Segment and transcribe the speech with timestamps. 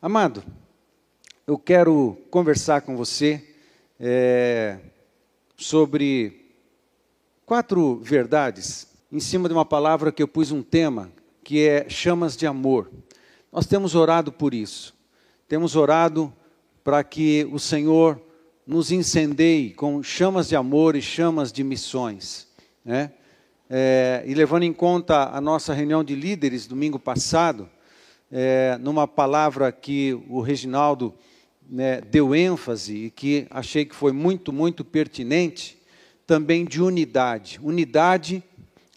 [0.00, 0.44] Amado,
[1.44, 3.44] eu quero conversar com você
[3.98, 4.78] é,
[5.56, 6.52] sobre
[7.44, 11.10] quatro verdades em cima de uma palavra que eu pus um tema,
[11.42, 12.88] que é chamas de amor.
[13.50, 14.94] Nós temos orado por isso.
[15.48, 16.32] Temos orado
[16.84, 18.22] para que o Senhor
[18.64, 22.46] nos incendeie com chamas de amor e chamas de missões.
[22.84, 23.10] Né?
[23.68, 27.68] É, e levando em conta a nossa reunião de líderes domingo passado,
[28.30, 31.14] é, numa palavra que o Reginaldo
[31.68, 35.78] né, deu ênfase e que achei que foi muito, muito pertinente,
[36.26, 37.58] também de unidade.
[37.62, 38.42] Unidade,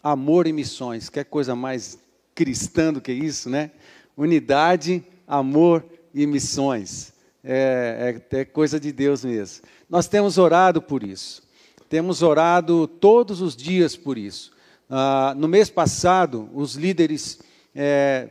[0.02, 1.08] amor e missões.
[1.08, 1.98] Que é coisa mais
[2.34, 3.70] cristã do que isso, né?
[4.16, 7.12] Unidade, amor e missões.
[7.44, 9.64] É, é, é coisa de Deus mesmo.
[9.88, 11.42] Nós temos orado por isso.
[11.88, 14.52] Temos orado todos os dias por isso.
[14.88, 17.40] Ah, no mês passado, os líderes
[17.74, 18.28] é,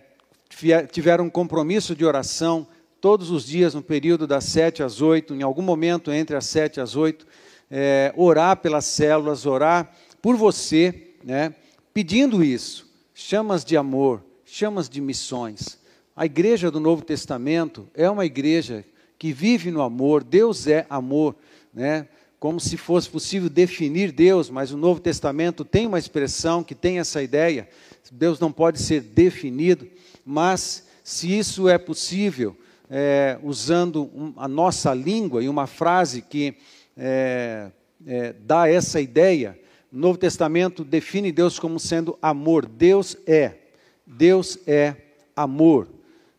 [0.91, 2.67] tiveram um compromisso de oração
[2.99, 6.79] todos os dias, no período das sete às oito, em algum momento entre as sete
[6.79, 7.25] às oito,
[7.69, 9.91] é, orar pelas células, orar
[10.21, 11.55] por você, né,
[11.93, 15.79] pedindo isso, chamas de amor, chamas de missões.
[16.15, 18.85] A igreja do Novo Testamento é uma igreja
[19.17, 21.35] que vive no amor, Deus é amor,
[21.73, 22.07] né?
[22.41, 26.97] como se fosse possível definir Deus, mas o Novo Testamento tem uma expressão que tem
[26.97, 27.69] essa ideia.
[28.11, 29.87] Deus não pode ser definido,
[30.25, 32.55] mas se isso é possível,
[32.89, 36.55] é, usando um, a nossa língua e uma frase que
[36.97, 37.71] é,
[38.05, 39.57] é, dá essa ideia,
[39.91, 42.65] o Novo Testamento define Deus como sendo amor.
[42.65, 43.57] Deus é,
[44.05, 44.95] Deus é
[45.35, 45.89] amor.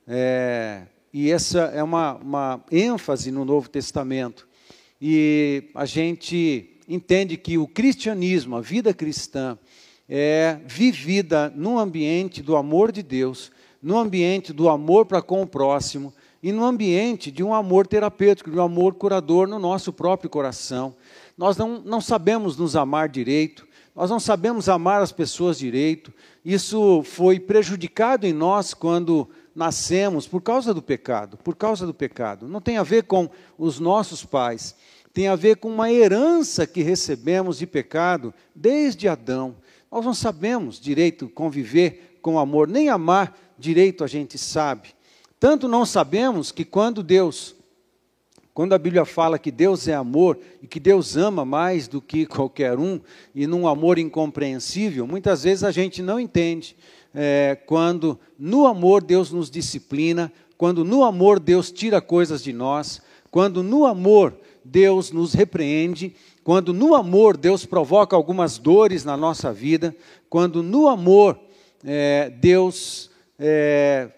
[0.06, 4.48] É, e essa é uma, uma ênfase no Novo Testamento.
[5.00, 9.58] E a gente entende que o cristianismo, a vida cristã,
[10.08, 13.50] é vivida num ambiente do amor de Deus,
[13.82, 18.50] no ambiente do amor para com o próximo e no ambiente de um amor terapêutico,
[18.50, 20.94] de um amor curador no nosso próprio coração.
[21.36, 26.12] Nós não, não sabemos nos amar direito, nós não sabemos amar as pessoas direito.
[26.44, 32.48] Isso foi prejudicado em nós quando nascemos por causa do pecado, por causa do pecado.
[32.48, 34.74] Não tem a ver com os nossos pais,
[35.12, 39.56] tem a ver com uma herança que recebemos de pecado desde Adão.
[39.90, 44.88] Nós não sabemos direito conviver com amor, nem amar direito a gente sabe.
[45.38, 47.54] Tanto não sabemos que quando Deus,
[48.52, 52.26] quando a Bíblia fala que Deus é amor e que Deus ama mais do que
[52.26, 53.00] qualquer um,
[53.34, 56.76] e num amor incompreensível, muitas vezes a gente não entende.
[57.14, 63.02] É, quando no amor Deus nos disciplina, quando no amor Deus tira coisas de nós,
[63.30, 64.34] quando no amor
[64.64, 69.94] Deus nos repreende, quando no amor Deus provoca algumas dores na nossa vida,
[70.30, 71.38] quando no amor
[71.84, 74.08] é, Deus é,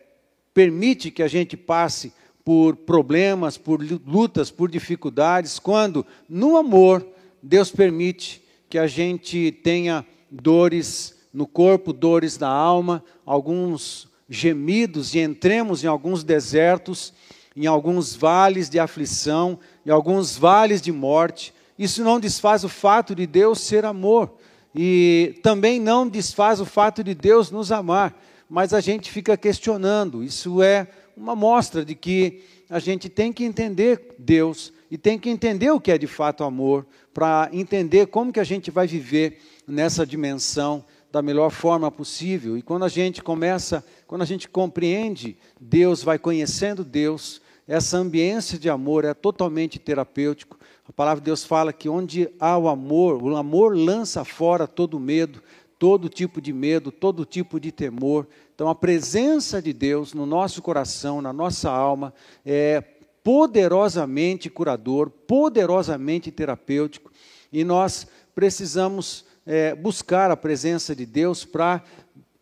[0.52, 2.12] permite que a gente passe
[2.44, 7.06] por problemas, por lutas, por dificuldades, quando no amor
[7.42, 15.20] Deus permite que a gente tenha dores no corpo, dores na alma, alguns gemidos e
[15.20, 17.12] entremos em alguns desertos,
[17.56, 21.54] em alguns vales de aflição, em alguns vales de morte.
[21.78, 24.34] Isso não desfaz o fato de Deus ser amor
[24.74, 28.14] e também não desfaz o fato de Deus nos amar
[28.54, 30.22] mas a gente fica questionando.
[30.22, 35.28] Isso é uma mostra de que a gente tem que entender Deus e tem que
[35.28, 39.40] entender o que é de fato amor, para entender como que a gente vai viver
[39.66, 42.56] nessa dimensão da melhor forma possível.
[42.56, 48.56] E quando a gente começa, quando a gente compreende Deus, vai conhecendo Deus, essa ambiência
[48.56, 50.56] de amor é totalmente terapêutico.
[50.88, 55.00] A palavra de Deus fala que onde há o amor, o amor lança fora todo
[55.00, 55.42] medo,
[55.84, 58.26] todo tipo de medo, todo tipo de temor.
[58.54, 62.14] Então, a presença de Deus no nosso coração, na nossa alma,
[62.46, 62.80] é
[63.24, 67.10] poderosamente curador, poderosamente terapêutico,
[67.52, 71.82] e nós precisamos é, buscar a presença de Deus para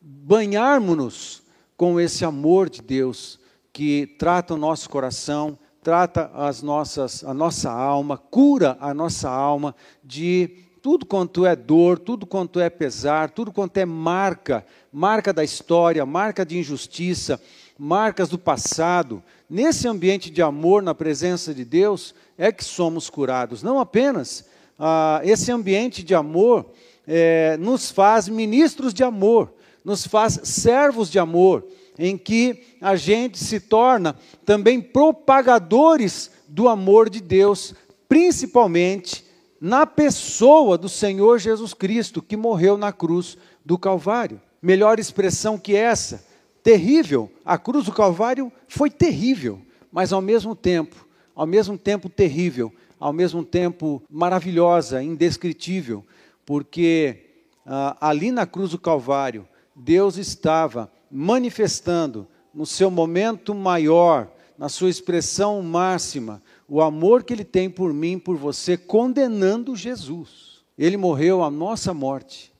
[0.00, 1.42] banharmos-nos
[1.76, 3.40] com esse amor de Deus
[3.72, 9.74] que trata o nosso coração, trata as nossas, a nossa alma, cura a nossa alma
[10.04, 15.44] de tudo quanto é dor, tudo quanto é pesar, tudo quanto é marca, marca da
[15.44, 17.40] história, marca de injustiça,
[17.78, 23.62] marcas do passado, nesse ambiente de amor na presença de Deus, é que somos curados.
[23.62, 24.44] Não apenas
[24.76, 26.66] ah, esse ambiente de amor
[27.06, 29.54] é, nos faz ministros de amor,
[29.84, 31.64] nos faz servos de amor,
[31.96, 37.72] em que a gente se torna também propagadores do amor de Deus,
[38.08, 39.30] principalmente
[39.62, 44.40] na pessoa do Senhor Jesus Cristo, que morreu na cruz do Calvário.
[44.60, 46.26] Melhor expressão que essa,
[46.64, 47.30] terrível.
[47.44, 49.62] A cruz do Calvário foi terrível,
[49.92, 56.04] mas ao mesmo tempo, ao mesmo tempo terrível, ao mesmo tempo maravilhosa, indescritível,
[56.44, 64.28] porque ah, ali na cruz do Calvário, Deus estava manifestando no seu momento maior,
[64.58, 66.42] na sua expressão máxima,
[66.74, 70.64] o amor que ele tem por mim, por você, condenando Jesus.
[70.78, 72.50] Ele morreu a nossa morte.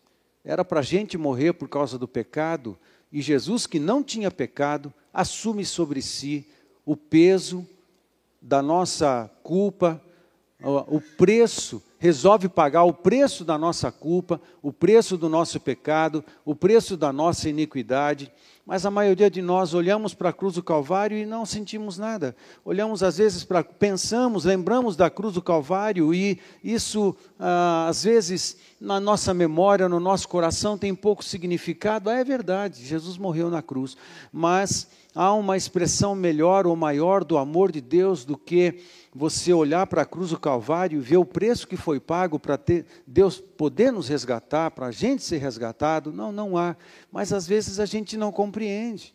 [0.45, 2.79] Era para a gente morrer por causa do pecado,
[3.11, 6.47] e Jesus, que não tinha pecado, assume sobre si
[6.85, 7.67] o peso
[8.39, 9.99] da nossa culpa,
[10.63, 16.53] o preço resolve pagar o preço da nossa culpa, o preço do nosso pecado, o
[16.53, 18.33] preço da nossa iniquidade.
[18.67, 22.35] Mas a maioria de nós olhamos para a cruz do Calvário e não sentimos nada.
[22.65, 28.57] Olhamos às vezes para, pensamos, lembramos da cruz do Calvário e isso ah, às vezes
[28.81, 32.11] na nossa memória, no nosso coração tem pouco significado.
[32.11, 33.97] Ah, é verdade, Jesus morreu na cruz,
[34.33, 38.81] mas há uma expressão melhor ou maior do amor de Deus do que
[39.15, 42.59] você olhar para a cruz do Calvário e ver o preço que foi pago para
[43.07, 46.13] Deus poder nos resgatar, para a gente ser resgatado.
[46.13, 46.75] Não, não há.
[47.11, 49.15] Mas às vezes a gente não compreende.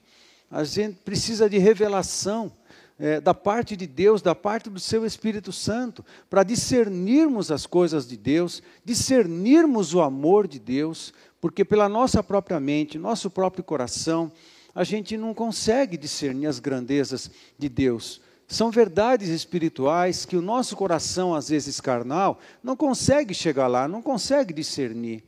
[0.51, 2.51] A gente precisa de revelação.
[2.99, 8.07] É, da parte de Deus, da parte do seu Espírito Santo, para discernirmos as coisas
[8.07, 14.31] de Deus, discernirmos o amor de Deus, porque pela nossa própria mente, nosso próprio coração,
[14.73, 18.19] a gente não consegue discernir as grandezas de Deus.
[18.47, 24.01] São verdades espirituais que o nosso coração, às vezes carnal, não consegue chegar lá, não
[24.01, 25.23] consegue discernir.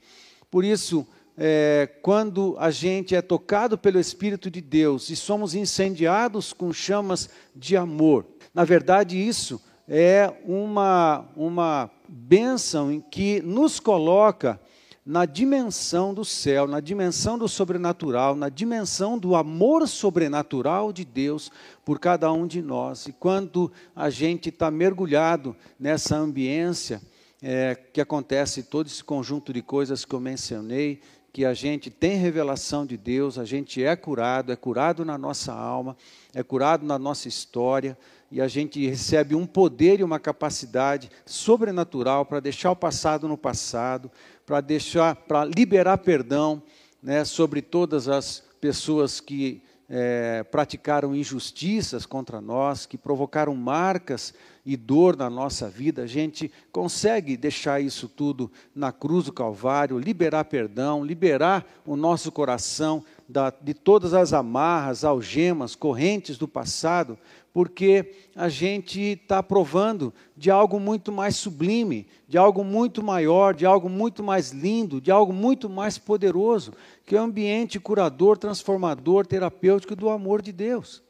[0.50, 1.06] Por isso,
[1.38, 7.30] é, quando a gente é tocado pelo Espírito de Deus e somos incendiados com chamas
[7.54, 14.60] de amor, na verdade, isso é uma, uma bênção em que nos coloca
[15.06, 21.51] na dimensão do céu, na dimensão do sobrenatural, na dimensão do amor sobrenatural de Deus
[21.84, 23.07] por cada um de nós.
[23.07, 27.01] E quando a gente está mergulhado nessa ambiência,
[27.42, 31.01] é, que acontece todo esse conjunto de coisas que eu mencionei,
[31.31, 35.54] que a gente tem revelação de Deus, a gente é curado, é curado na nossa
[35.54, 35.96] alma,
[36.34, 37.98] é curado na nossa história,
[38.31, 43.38] e a gente recebe um poder e uma capacidade sobrenatural para deixar o passado no
[43.38, 44.12] passado,
[44.50, 46.60] para deixar, para liberar perdão
[47.04, 54.34] né, sobre todas as pessoas que é, praticaram injustiças contra nós, que provocaram marcas
[54.69, 59.98] e dor na nossa vida, a gente consegue deixar isso tudo na cruz do Calvário,
[59.98, 67.18] liberar perdão, liberar o nosso coração da, de todas as amarras, algemas, correntes do passado,
[67.51, 73.65] porque a gente está provando de algo muito mais sublime, de algo muito maior, de
[73.65, 76.74] algo muito mais lindo, de algo muito mais poderoso,
[77.07, 81.01] que é o ambiente curador, transformador, terapêutico do amor de Deus.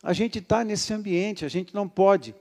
[0.00, 2.36] A gente está nesse ambiente, a gente não pode,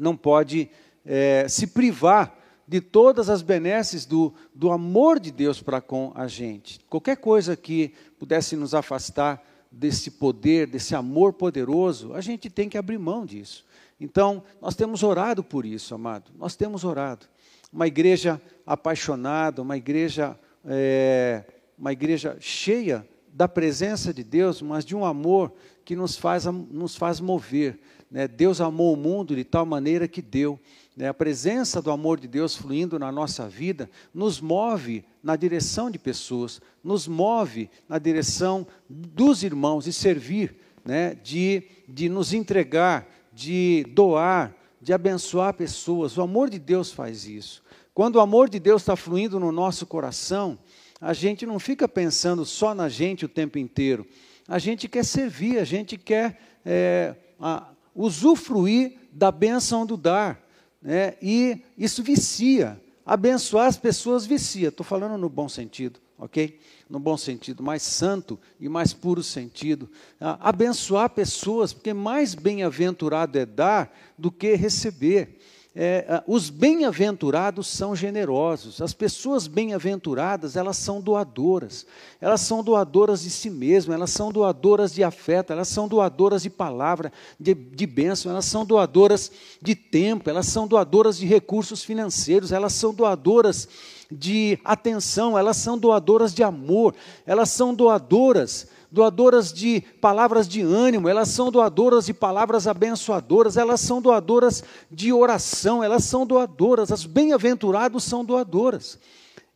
[0.00, 0.70] não pode
[1.04, 2.36] é, se privar
[2.66, 6.78] de todas as benesses do, do amor de Deus para com a gente.
[6.88, 12.78] Qualquer coisa que pudesse nos afastar desse poder, desse amor poderoso, a gente tem que
[12.78, 13.64] abrir mão disso.
[14.00, 16.30] Então, nós temos orado por isso, amado.
[16.38, 17.26] Nós temos orado.
[17.72, 21.44] Uma igreja apaixonada, uma igreja, é,
[21.76, 25.52] uma igreja cheia da presença de Deus, mas de um amor
[25.84, 27.78] que nos faz, nos faz mover.
[28.10, 28.26] Né?
[28.26, 30.58] Deus amou o mundo de tal maneira que deu.
[30.96, 31.08] Né?
[31.08, 35.98] A presença do amor de Deus fluindo na nossa vida nos move na direção de
[35.98, 41.14] pessoas, nos move na direção dos irmãos e servir, né?
[41.14, 46.16] de, de nos entregar, de doar, de abençoar pessoas.
[46.18, 47.62] O amor de Deus faz isso.
[47.92, 50.58] Quando o amor de Deus está fluindo no nosso coração,
[51.00, 54.06] a gente não fica pensando só na gente o tempo inteiro.
[54.46, 60.38] A gente quer servir, a gente quer é, a, usufruir da bênção do dar.
[60.82, 61.14] Né?
[61.22, 62.80] E isso vicia.
[63.06, 64.68] Abençoar as pessoas vicia.
[64.68, 66.60] Estou falando no bom sentido, ok?
[66.88, 69.88] No bom sentido, mais santo e mais puro sentido.
[70.20, 75.39] Abençoar pessoas, porque mais bem-aventurado é dar do que receber
[75.74, 81.86] é, ah, os bem-aventurados são generosos, as pessoas bem-aventuradas, elas são doadoras,
[82.20, 86.50] elas são doadoras de si mesmas, elas são doadoras de afeto, elas são doadoras de
[86.50, 89.30] palavra, de, de bênção, elas são doadoras
[89.62, 93.68] de tempo, elas são doadoras de recursos financeiros, elas são doadoras
[94.10, 101.08] de atenção, elas são doadoras de amor, elas são doadoras doadoras de palavras de ânimo,
[101.08, 107.06] elas são doadoras de palavras abençoadoras, elas são doadoras de oração, elas são doadoras, as
[107.06, 108.98] bem-aventurados são doadoras.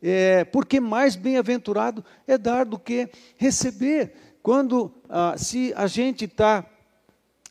[0.01, 4.13] É, porque mais bem-aventurado é dar do que receber.
[4.41, 6.65] Quando, ah, se a gente está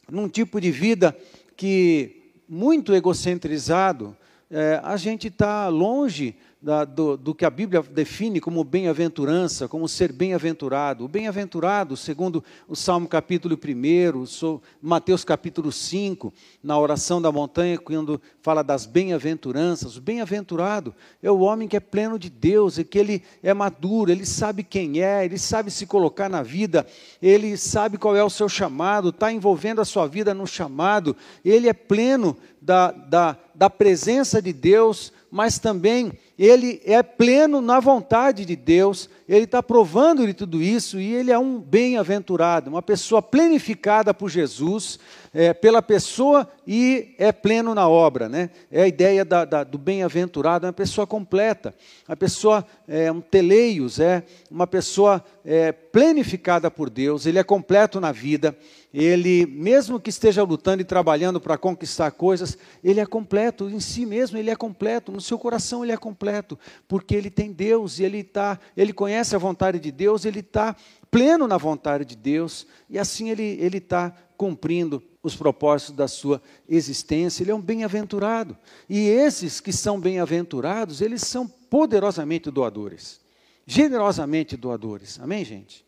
[0.08, 1.16] num tipo de vida
[1.56, 4.16] que muito egocentrizado,
[4.50, 9.86] é, a gente está longe da, do, do, que a Bíblia define como bem-aventurança, como
[9.86, 11.04] ser bem-aventurado.
[11.04, 18.18] O bem-aventurado, segundo o Salmo capítulo 1, Mateus capítulo 5, na oração da montanha, quando
[18.40, 22.98] fala das bem-aventuranças, o bem-aventurado é o homem que é pleno de Deus, é que
[22.98, 26.86] ele é maduro, ele sabe quem é, ele sabe se colocar na vida,
[27.20, 31.68] ele sabe qual é o seu chamado, está envolvendo a sua vida no chamado, ele
[31.68, 38.44] é pleno da, da, da presença de Deus, mas também ele é pleno na vontade
[38.44, 43.22] de Deus, ele está provando de tudo isso e ele é um bem-aventurado, uma pessoa
[43.22, 44.98] plenificada por Jesus,
[45.32, 48.28] é, pela pessoa e é pleno na obra.
[48.28, 48.50] Né?
[48.70, 51.74] É a ideia da, da, do bem-aventurado, é uma pessoa completa,
[52.08, 58.00] uma pessoa, é, um teleios, é uma pessoa é, plenificada por Deus, ele é completo
[58.00, 58.58] na vida,
[58.92, 64.04] ele, mesmo que esteja lutando e trabalhando para conquistar coisas, ele é completo em si
[64.04, 66.58] mesmo, ele é completo, no seu coração ele é completo,
[66.88, 70.74] porque ele tem Deus e ele tá, ele conhece a vontade de Deus, ele está
[71.12, 77.44] pleno na vontade de Deus, e assim ele está cumprindo os propósitos da sua existência,
[77.44, 78.58] ele é um bem-aventurado.
[78.90, 83.20] E esses que são bem-aventurados, eles são poderosamente doadores,
[83.64, 85.20] generosamente doadores.
[85.20, 85.83] Amém, gente?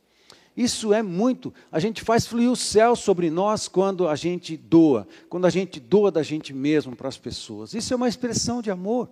[0.56, 1.52] Isso é muito.
[1.70, 5.78] A gente faz fluir o céu sobre nós quando a gente doa, quando a gente
[5.78, 7.74] doa da gente mesmo para as pessoas.
[7.74, 9.10] Isso é uma expressão de amor.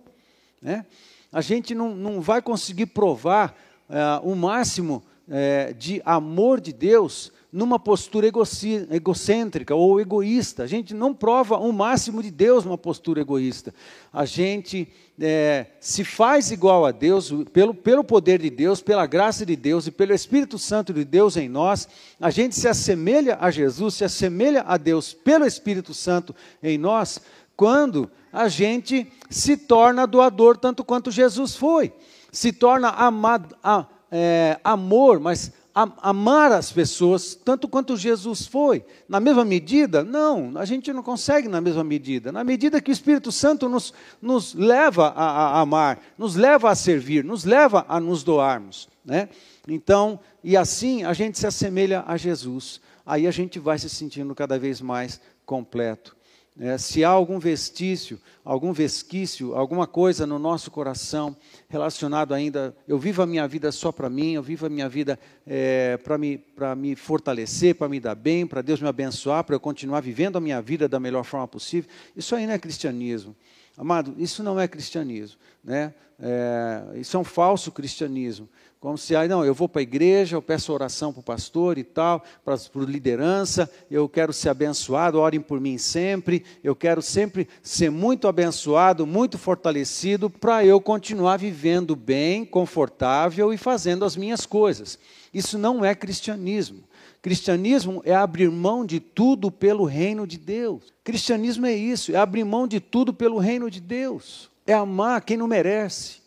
[0.61, 0.85] Né?
[1.31, 3.55] A gente não, não vai conseguir provar
[3.87, 10.63] é, o máximo é, de amor de Deus numa postura egocêntrica ou egoísta.
[10.63, 13.73] A gente não prova o máximo de Deus numa postura egoísta.
[14.11, 14.87] A gente
[15.19, 19.87] é, se faz igual a Deus, pelo, pelo poder de Deus, pela graça de Deus
[19.87, 21.87] e pelo Espírito Santo de Deus em nós,
[22.19, 27.21] a gente se assemelha a Jesus, se assemelha a Deus pelo Espírito Santo em nós,
[27.55, 31.93] quando a gente se torna doador tanto quanto Jesus foi.
[32.31, 38.85] Se torna amado, a, é, amor, mas amar as pessoas tanto quanto Jesus foi.
[39.09, 40.05] Na mesma medida?
[40.05, 42.31] Não, a gente não consegue na mesma medida.
[42.31, 46.75] Na medida que o Espírito Santo nos, nos leva a, a amar, nos leva a
[46.75, 48.87] servir, nos leva a nos doarmos.
[49.03, 49.27] Né?
[49.67, 52.79] Então, e assim a gente se assemelha a Jesus.
[53.05, 56.15] Aí a gente vai se sentindo cada vez mais completo.
[56.57, 61.35] É, se há algum vestício, algum vesquício, alguma coisa no nosso coração
[61.67, 65.19] relacionado ainda, eu vivo a minha vida só para mim, eu vivo a minha vida
[65.45, 66.41] é, para me,
[66.77, 70.41] me fortalecer, para me dar bem, para Deus me abençoar, para eu continuar vivendo a
[70.41, 73.35] minha vida da melhor forma possível, isso aí não é cristianismo.
[73.77, 75.37] Amado, isso não é cristianismo.
[75.63, 75.93] Né?
[76.19, 78.47] É, isso é um falso cristianismo.
[78.79, 81.77] Como se, ah, não, eu vou para a igreja, eu peço oração para o pastor
[81.77, 87.01] e tal, para a liderança, eu quero ser abençoado, orem por mim sempre, eu quero
[87.01, 94.15] sempre ser muito abençoado, muito fortalecido, para eu continuar vivendo bem, confortável e fazendo as
[94.15, 94.99] minhas coisas.
[95.33, 96.83] Isso não é cristianismo.
[97.25, 100.93] Cristianismo é abrir mão de tudo pelo reino de Deus.
[101.03, 104.51] Cristianismo é isso, é abrir mão de tudo pelo reino de Deus.
[104.63, 106.23] É amar quem não merece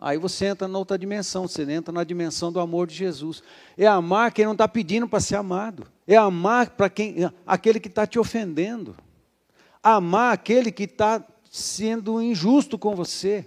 [0.00, 3.42] Aí você entra na outra dimensão, você entra na dimensão do amor de Jesus.
[3.76, 5.86] É amar quem não está pedindo para ser amado.
[6.06, 7.16] É amar para quem,
[7.46, 8.96] aquele que está te ofendendo.
[9.82, 13.46] Amar aquele que está sendo injusto com você.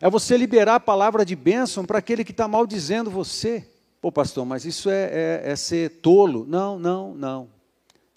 [0.00, 3.68] É você liberar a palavra de bênção para aquele que está maldizendo você.
[4.02, 5.04] Pô, pastor, mas isso é,
[5.44, 6.44] é, é, ser tolo.
[6.48, 7.48] Não, não, não.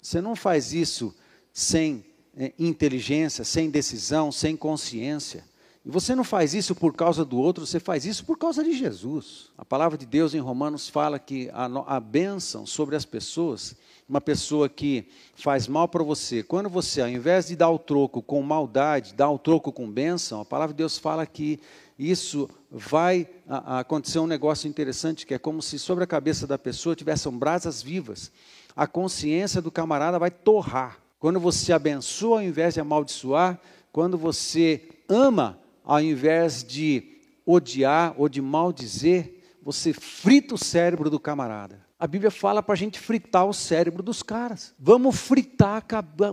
[0.02, 1.14] Você não faz isso
[1.52, 2.04] sem
[2.36, 5.44] é, inteligência, sem decisão, sem consciência.
[5.84, 8.72] E você não faz isso por causa do outro, você faz isso por causa de
[8.72, 9.52] Jesus.
[9.56, 13.76] A palavra de Deus em Romanos fala que a, a bênção sobre as pessoas,
[14.08, 18.20] uma pessoa que faz mal para você, quando você, ao invés de dar o troco
[18.20, 21.60] com maldade, dá o troco com bênção, a palavra de Deus fala que
[21.98, 26.46] isso vai a, a acontecer um negócio interessante, que é como se sobre a cabeça
[26.46, 28.30] da pessoa tivessem brasas vivas.
[28.74, 30.98] A consciência do camarada vai torrar.
[31.18, 33.58] Quando você abençoa ao invés de amaldiçoar,
[33.90, 41.18] quando você ama ao invés de odiar ou de maldizer, você frita o cérebro do
[41.18, 41.85] camarada.
[41.98, 44.74] A Bíblia fala para a gente fritar o cérebro dos caras.
[44.78, 45.82] Vamos fritar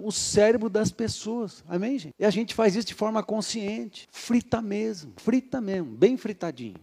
[0.03, 1.63] o cérebro das pessoas.
[1.67, 2.13] Amém, gente?
[2.19, 4.09] E a gente faz isso de forma consciente.
[4.11, 6.75] Frita mesmo, frita mesmo, bem fritadinho.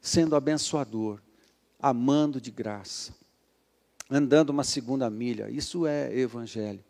[0.00, 1.20] Sendo abençoador,
[1.78, 3.12] amando de graça,
[4.10, 5.50] andando uma segunda milha.
[5.50, 6.82] Isso é evangelho.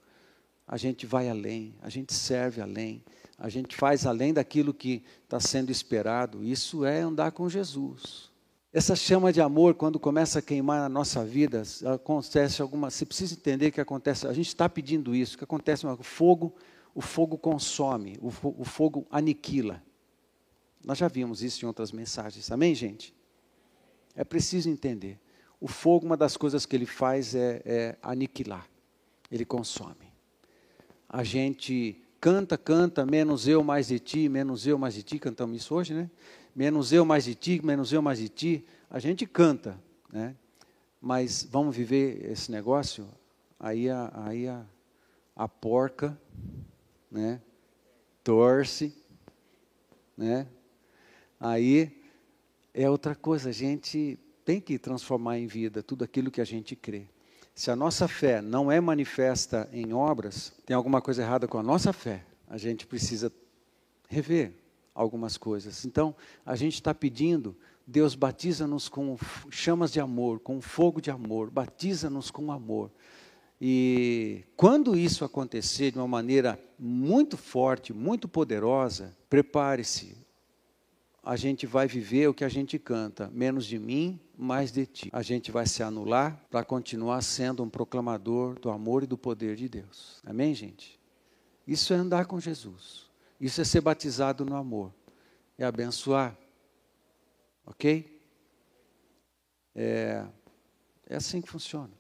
[0.65, 3.03] A gente vai além, a gente serve além,
[3.37, 6.45] a gente faz além daquilo que está sendo esperado.
[6.45, 8.28] Isso é andar com Jesus.
[8.71, 11.63] Essa chama de amor, quando começa a queimar na nossa vida,
[11.95, 12.91] acontece alguma.
[12.91, 14.27] Você precisa entender que acontece.
[14.27, 15.39] A gente está pedindo isso.
[15.39, 15.87] que acontece?
[15.87, 16.55] O fogo,
[16.95, 19.83] o fogo consome, o, o fogo aniquila.
[20.85, 22.51] Nós já vimos isso em outras mensagens.
[22.53, 23.15] Amém, gente?
[24.15, 25.19] É preciso entender.
[25.59, 28.69] O fogo, uma das coisas que ele faz é, é aniquilar.
[29.33, 30.13] Ele consome.
[31.09, 35.19] A gente canta, canta, menos eu, mais de ti, menos eu, mais de ti.
[35.19, 36.11] Cantamos isso hoje, né?
[36.59, 39.79] Menos eu mais de ti, menos eu mais de ti, a gente canta,
[40.13, 40.35] né?
[41.01, 43.07] Mas vamos viver esse negócio?
[43.61, 44.67] Aí a, aí a,
[45.37, 46.21] a porca,
[47.09, 47.41] né?
[48.25, 48.93] Torce,
[50.17, 50.49] né?
[51.39, 51.97] Aí
[52.75, 56.75] é outra coisa, a gente tem que transformar em vida tudo aquilo que a gente
[56.75, 57.07] crê.
[57.55, 61.63] Se a nossa fé não é manifesta em obras, tem alguma coisa errada com a
[61.63, 62.25] nossa fé.
[62.49, 63.33] A gente precisa
[64.09, 64.68] rever
[64.99, 65.85] algumas coisas.
[65.85, 66.15] Então,
[66.45, 69.17] a gente está pedindo, Deus batiza-nos com
[69.49, 72.91] chamas de amor, com fogo de amor, batiza-nos com amor.
[73.61, 80.17] E quando isso acontecer de uma maneira muito forte, muito poderosa, prepare-se.
[81.23, 85.11] A gente vai viver o que a gente canta, menos de mim, mais de ti.
[85.13, 89.57] A gente vai se anular para continuar sendo um proclamador do amor e do poder
[89.57, 90.23] de Deus.
[90.25, 90.99] Amém, gente?
[91.67, 93.08] Isso é andar com Jesus.
[93.41, 94.93] Isso é ser batizado no amor.
[95.57, 96.37] É abençoar.
[97.65, 98.21] Ok?
[99.75, 100.25] É,
[101.09, 101.91] é assim que funciona.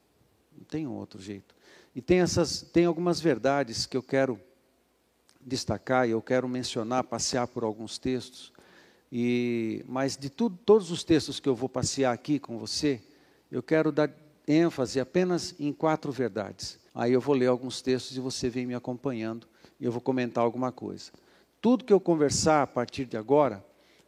[0.56, 1.54] Não tem outro jeito.
[1.94, 4.40] E tem, essas, tem algumas verdades que eu quero
[5.40, 8.52] destacar e eu quero mencionar, passear por alguns textos.
[9.10, 13.00] E, mas de tudo, todos os textos que eu vou passear aqui com você,
[13.50, 14.10] eu quero dar
[14.46, 16.78] ênfase apenas em quatro verdades.
[16.94, 19.46] Aí eu vou ler alguns textos e você vem me acompanhando
[19.78, 21.12] e eu vou comentar alguma coisa.
[21.60, 23.64] Tudo que eu conversar a partir de agora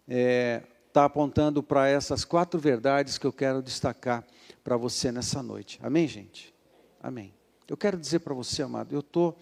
[0.06, 4.24] está é, tá apontando para essas quatro verdades que eu quero destacar
[4.62, 5.80] para você nessa noite.
[5.82, 6.54] Amém, gente?
[7.02, 7.34] Amém.
[7.66, 9.34] Eu quero dizer para você, amado, eu tô,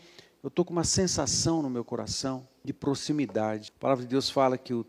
[0.43, 3.73] eu tô com uma sensação no meu coração de proximidade.
[3.77, 4.87] A palavra de Deus fala que o,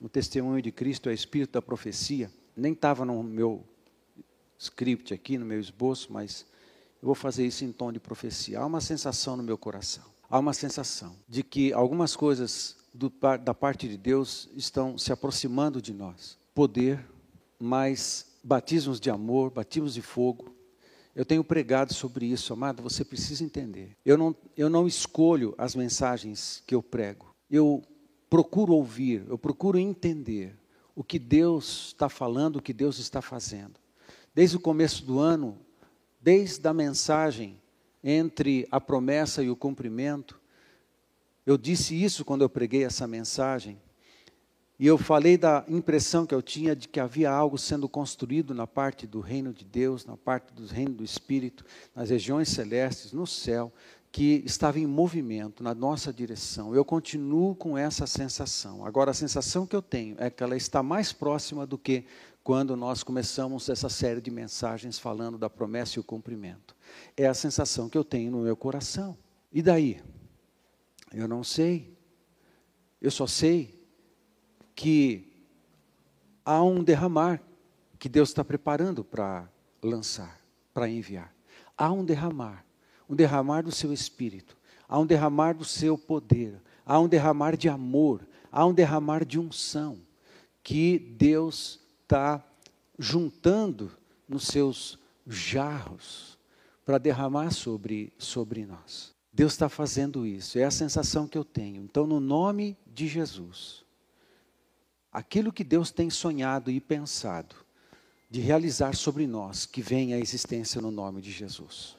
[0.00, 2.30] o testemunho de Cristo é espírito da profecia.
[2.56, 3.62] Nem estava no meu
[4.58, 6.46] script aqui, no meu esboço, mas
[7.02, 8.60] eu vou fazer isso em tom de profecia.
[8.60, 13.12] Há uma sensação no meu coração há uma sensação de que algumas coisas do,
[13.44, 16.38] da parte de Deus estão se aproximando de nós.
[16.54, 17.06] Poder,
[17.60, 20.56] mais batismos de amor, batismos de fogo.
[21.14, 23.94] Eu tenho pregado sobre isso, amado, você precisa entender.
[24.06, 27.34] Eu não, eu não escolho as mensagens que eu prego.
[27.50, 27.82] Eu
[28.30, 30.56] procuro ouvir, eu procuro entender
[30.96, 33.74] o que Deus está falando, o que Deus está fazendo.
[34.34, 35.58] Desde o começo do ano,
[36.18, 37.60] desde a mensagem
[38.02, 40.40] entre a promessa e o cumprimento.
[41.44, 43.78] Eu disse isso quando eu preguei essa mensagem.
[44.78, 48.66] E eu falei da impressão que eu tinha de que havia algo sendo construído na
[48.66, 53.26] parte do reino de Deus, na parte do reino do Espírito, nas regiões celestes, no
[53.26, 53.72] céu,
[54.10, 56.74] que estava em movimento na nossa direção.
[56.74, 58.84] Eu continuo com essa sensação.
[58.84, 62.04] Agora, a sensação que eu tenho é que ela está mais próxima do que
[62.42, 66.74] quando nós começamos essa série de mensagens falando da promessa e o cumprimento.
[67.16, 69.16] É a sensação que eu tenho no meu coração.
[69.52, 70.02] E daí?
[71.12, 71.96] Eu não sei.
[73.00, 73.78] Eu só sei
[74.74, 75.32] que
[76.44, 77.42] há um derramar
[77.98, 79.48] que Deus está preparando para
[79.82, 80.40] lançar,
[80.72, 81.34] para enviar.
[81.76, 82.64] Há um derramar,
[83.08, 84.56] um derramar do seu espírito,
[84.88, 89.38] há um derramar do seu poder, há um derramar de amor, há um derramar de
[89.38, 89.98] unção
[90.62, 92.44] que Deus está
[92.98, 93.90] juntando
[94.28, 96.31] nos seus jarros
[96.84, 99.14] para derramar sobre, sobre nós.
[99.32, 101.82] Deus está fazendo isso, é a sensação que eu tenho.
[101.82, 103.84] Então, no nome de Jesus,
[105.10, 107.56] aquilo que Deus tem sonhado e pensado
[108.28, 111.96] de realizar sobre nós, que venha à existência no nome de Jesus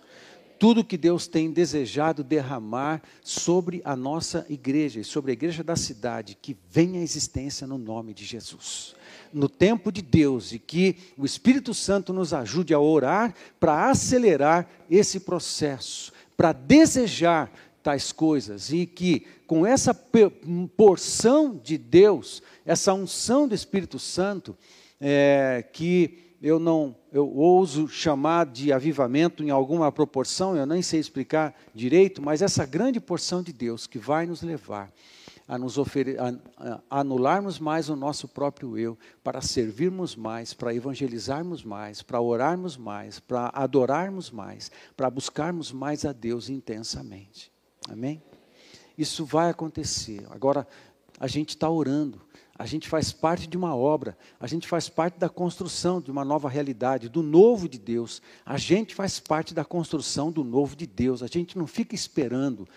[0.63, 5.75] tudo que Deus tem desejado derramar sobre a nossa igreja e sobre a igreja da
[5.75, 8.95] cidade, que venha à existência no nome de Jesus.
[9.33, 14.69] No tempo de Deus e que o Espírito Santo nos ajude a orar para acelerar
[14.89, 17.51] esse processo, para desejar
[17.83, 19.93] tais coisas e que com essa
[20.77, 24.57] porção de Deus, essa unção do Espírito Santo,
[25.01, 30.99] é, que eu não, eu ouso chamar de avivamento em alguma proporção, eu nem sei
[30.99, 34.91] explicar direito, mas essa grande porção de Deus que vai nos levar
[35.47, 36.33] a nos ofere a,
[36.89, 42.75] a anularmos mais o nosso próprio eu, para servirmos mais, para evangelizarmos mais, para orarmos
[42.75, 47.51] mais, para adorarmos mais, para buscarmos mais a Deus intensamente.
[47.89, 48.21] Amém?
[48.97, 50.25] Isso vai acontecer.
[50.29, 50.67] Agora,
[51.17, 52.21] a gente está orando,
[52.57, 56.23] A gente faz parte de uma obra, a gente faz parte da construção de uma
[56.23, 58.21] nova realidade, do novo de Deus.
[58.45, 61.23] A gente faz parte da construção do novo de Deus.
[61.23, 62.67] A gente não fica esperando.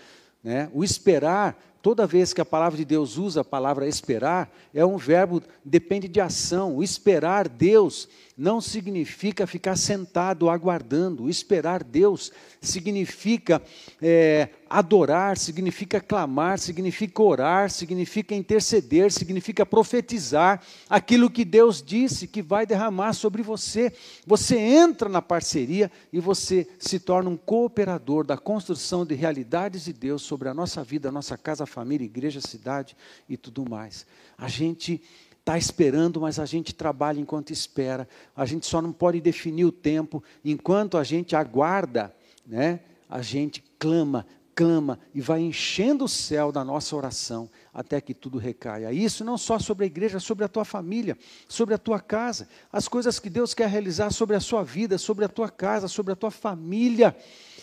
[0.42, 0.70] Né?
[0.72, 4.96] O esperar Toda vez que a palavra de Deus usa a palavra esperar, é um
[4.96, 6.74] verbo depende de ação.
[6.74, 11.30] O esperar Deus não significa ficar sentado aguardando.
[11.30, 13.62] Esperar Deus significa
[14.02, 22.42] é, adorar, significa clamar, significa orar, significa interceder, significa profetizar aquilo que Deus disse que
[22.42, 23.90] vai derramar sobre você.
[24.26, 29.94] Você entra na parceria e você se torna um cooperador da construção de realidades de
[29.94, 32.94] Deus sobre a nossa vida, a nossa casa, família, igreja, cidade
[33.26, 34.04] e tudo mais.
[34.36, 35.02] A gente
[35.46, 38.08] está esperando, mas a gente trabalha enquanto espera.
[38.34, 40.20] A gente só não pode definir o tempo.
[40.44, 42.12] Enquanto a gente aguarda,
[42.44, 48.12] né, a gente clama, clama e vai enchendo o céu da nossa oração até que
[48.12, 48.92] tudo recaia.
[48.92, 52.88] Isso não só sobre a igreja, sobre a tua família, sobre a tua casa, as
[52.88, 56.16] coisas que Deus quer realizar sobre a sua vida, sobre a tua casa, sobre a
[56.16, 57.14] tua família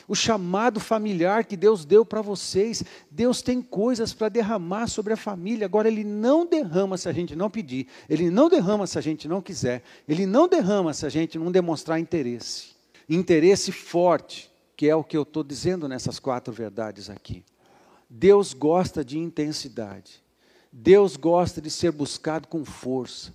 [0.08, 2.84] o chamado familiar que Deus deu para vocês.
[3.10, 5.66] Deus tem coisas para derramar sobre a família.
[5.66, 9.28] Agora, Ele não derrama se a gente não pedir, Ele não derrama se a gente
[9.28, 12.74] não quiser, Ele não derrama se a gente não demonstrar interesse.
[13.10, 17.44] Interesse forte, que é o que eu estou dizendo nessas quatro verdades aqui.
[18.10, 20.22] Deus gosta de intensidade.
[20.72, 23.34] Deus gosta de ser buscado com força.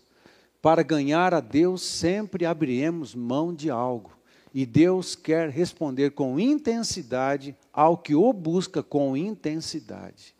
[0.60, 4.17] Para ganhar a Deus, sempre abriremos mão de algo.
[4.54, 10.34] E Deus quer responder com intensidade ao que o busca com intensidade.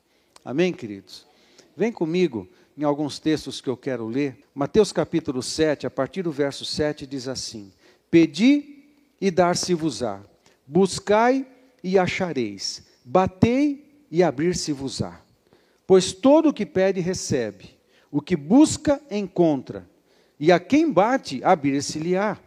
[0.45, 1.27] Amém, queridos?
[1.77, 4.39] Vem comigo em alguns textos que eu quero ler.
[4.55, 7.73] Mateus capítulo 7, a partir do verso 7, diz assim:
[8.11, 8.85] Pedi
[9.21, 10.21] e dar-se-vos-á,
[10.67, 11.47] buscai
[11.83, 15.21] e achareis, batei e abrir-se-vos-á.
[15.87, 17.77] Pois todo o que pede recebe,
[18.11, 19.89] o que busca encontra,
[20.39, 22.39] e a quem bate abrir-se-lhe-á.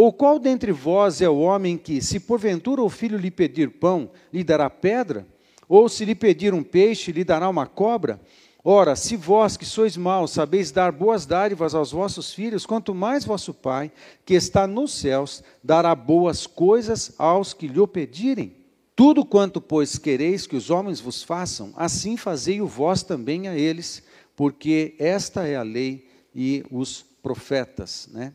[0.00, 4.12] Ou qual dentre vós é o homem que, se porventura o filho lhe pedir pão,
[4.32, 5.26] lhe dará pedra?
[5.68, 8.20] Ou se lhe pedir um peixe, lhe dará uma cobra?
[8.62, 13.24] Ora, se vós que sois maus sabeis dar boas dádivas aos vossos filhos, quanto mais
[13.24, 13.90] vosso Pai,
[14.24, 18.54] que está nos céus, dará boas coisas aos que lhe pedirem.
[18.94, 24.04] Tudo quanto, pois, quereis que os homens vos façam, assim fazei-o vós também a eles,
[24.36, 28.08] porque esta é a lei e os profetas.
[28.12, 28.32] Né?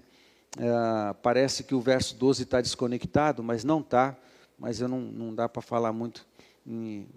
[0.57, 4.15] É, parece que o verso 12 está desconectado, mas não está.
[4.57, 6.25] Mas eu não, não dá para falar muito,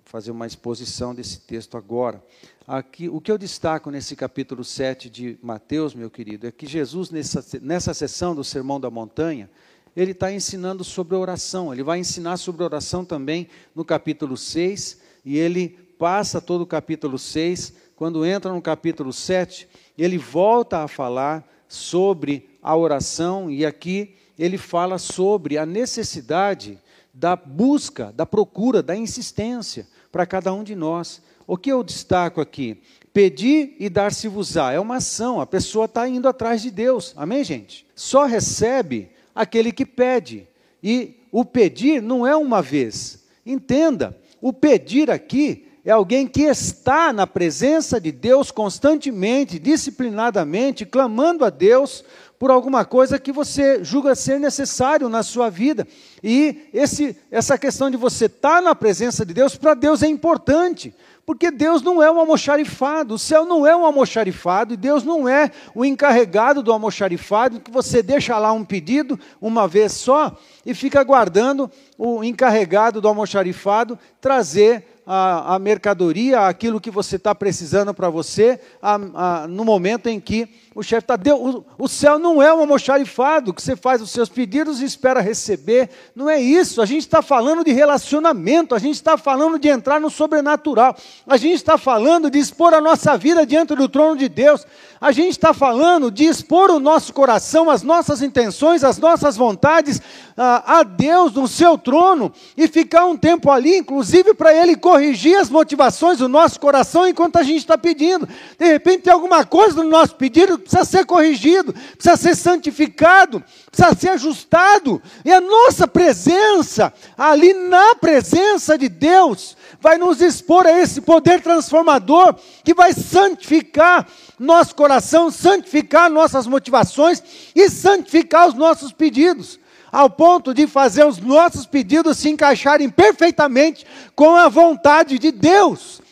[0.05, 2.23] fazer uma exposição desse texto agora.
[2.67, 7.11] Aqui, o que eu destaco nesse capítulo 7 de Mateus, meu querido, é que Jesus,
[7.11, 9.49] nessa, nessa sessão do Sermão da Montanha,
[9.97, 11.73] ele está ensinando sobre oração.
[11.73, 15.69] Ele vai ensinar sobre oração também no capítulo 6, e ele
[15.99, 17.73] passa todo o capítulo 6.
[17.95, 24.59] Quando entra no capítulo 7, ele volta a falar sobre a oração, e aqui ele
[24.59, 26.81] fala sobre a necessidade
[27.15, 31.23] da busca, da procura, da insistência para cada um de nós.
[31.47, 32.83] O que eu destaco aqui?
[33.13, 34.73] Pedir e dar-se-vos-á.
[34.73, 37.15] É uma ação, a pessoa está indo atrás de Deus.
[37.17, 37.87] Amém, gente?
[37.95, 40.49] Só recebe aquele que pede.
[40.83, 43.25] E o pedir não é uma vez.
[43.47, 51.45] Entenda, o pedir aqui é alguém que está na presença de Deus constantemente, disciplinadamente, clamando
[51.45, 52.05] a Deus
[52.39, 55.87] por alguma coisa que você julga ser necessário na sua vida.
[56.23, 60.95] E esse, essa questão de você estar na presença de Deus, para Deus é importante.
[61.27, 65.29] Porque Deus não é um almoxarifado, o céu não é um almoxarifado, e Deus não
[65.29, 70.73] é o encarregado do almoxarifado, que você deixa lá um pedido uma vez só e
[70.73, 71.69] fica aguardando
[71.99, 78.61] o encarregado do almoxarifado trazer a, a mercadoria, aquilo que você está precisando para você,
[78.83, 81.19] a, a, no momento em que o chefe está.
[81.35, 85.23] O, o céu não é um almoxarifado que você faz os seus pedidos e espera
[85.23, 85.89] receber.
[86.15, 86.83] Não é isso.
[86.83, 90.95] A gente está falando de relacionamento, a gente está falando de entrar no sobrenatural,
[91.27, 94.67] a gente está falando de expor a nossa vida diante do trono de Deus,
[95.01, 100.03] a gente está falando de expor o nosso coração, as nossas intenções, as nossas vontades
[100.37, 105.39] a, a Deus no seu trono e ficar um tempo ali, inclusive para Ele corrigir
[105.39, 108.29] as motivações do nosso coração enquanto a gente está pedindo.
[108.59, 113.99] De repente tem alguma coisa no nosso pedido precisa ser corrigido, precisa ser santificado, precisa
[113.99, 115.01] ser ajustado.
[115.25, 121.41] E a nossa presença, ali na presença de Deus, vai nos expor a esse poder
[121.41, 124.07] transformador que vai santificar
[124.39, 127.23] nosso coração, santificar nossas motivações
[127.55, 129.61] e santificar os nossos pedidos
[129.93, 136.03] ao ponto de fazer os nossos pedidos se encaixarem perfeitamente com a vontade de Deus.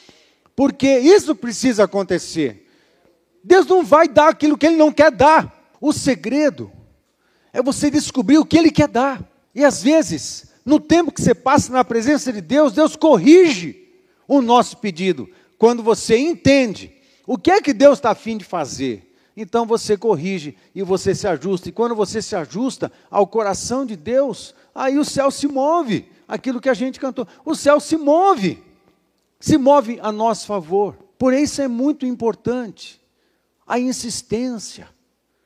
[0.56, 2.63] Porque isso precisa acontecer.
[3.44, 5.76] Deus não vai dar aquilo que Ele não quer dar.
[5.78, 6.72] O segredo
[7.52, 9.22] é você descobrir o que Ele quer dar.
[9.54, 13.86] E às vezes, no tempo que você passa na presença de Deus, Deus corrige
[14.26, 15.28] o nosso pedido.
[15.58, 16.90] Quando você entende
[17.26, 19.14] o que é que Deus está afim de fazer.
[19.36, 21.68] Então você corrige e você se ajusta.
[21.68, 26.08] E quando você se ajusta ao coração de Deus, aí o céu se move.
[26.26, 27.28] Aquilo que a gente cantou.
[27.44, 28.62] O céu se move.
[29.38, 30.94] Se move a nosso favor.
[31.18, 33.03] Por isso é muito importante
[33.66, 34.88] a insistência.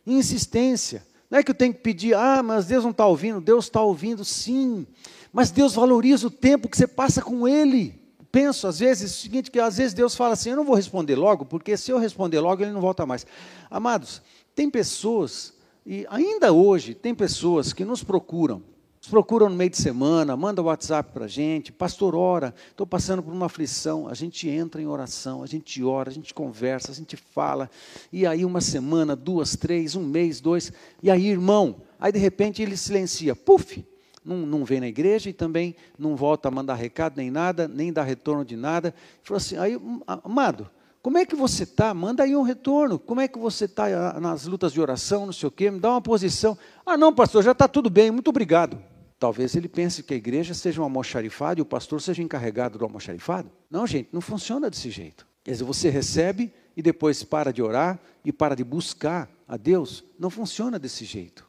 [0.06, 1.06] Insistência.
[1.30, 3.40] Não é que eu tenho que pedir, ah, mas Deus não está ouvindo.
[3.40, 4.86] Deus está ouvindo, sim.
[5.32, 8.00] Mas Deus valoriza o tempo que você passa com Ele.
[8.30, 11.16] Penso, às vezes, o seguinte, que às vezes Deus fala assim, eu não vou responder
[11.16, 13.26] logo, porque se eu responder logo, Ele não volta mais.
[13.70, 14.20] Amados,
[14.54, 15.54] tem pessoas,
[15.86, 18.62] e ainda hoje, tem pessoas que nos procuram,
[19.08, 23.22] nos procuram no meio de semana, manda WhatsApp para a gente, pastor, ora, estou passando
[23.22, 26.94] por uma aflição, a gente entra em oração, a gente ora, a gente conversa, a
[26.94, 27.70] gente fala,
[28.12, 30.70] e aí uma semana, duas, três, um mês, dois,
[31.02, 33.82] e aí, irmão, aí de repente ele silencia, puf,
[34.22, 37.90] não, não vem na igreja e também não volta a mandar recado nem nada, nem
[37.90, 38.94] dá retorno de nada.
[39.22, 39.80] Falou assim, aí,
[40.22, 40.68] amado,
[41.00, 41.94] como é que você está?
[41.94, 42.98] Manda aí um retorno.
[42.98, 45.70] Como é que você está nas lutas de oração, não sei o quê?
[45.70, 46.58] Me dá uma posição.
[46.84, 48.78] Ah, não, pastor, já está tudo bem, muito obrigado.
[49.18, 52.84] Talvez ele pense que a igreja seja um almoxarifado e o pastor seja encarregado do
[52.84, 53.50] almoxarifado.
[53.68, 55.26] Não, gente, não funciona desse jeito.
[55.42, 60.04] Quer dizer, você recebe e depois para de orar e para de buscar a Deus.
[60.18, 61.48] Não funciona desse jeito.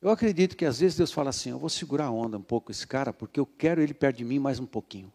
[0.00, 2.70] Eu acredito que às vezes Deus fala assim: eu vou segurar a onda um pouco
[2.70, 5.12] esse cara, porque eu quero ele perto de mim mais um pouquinho.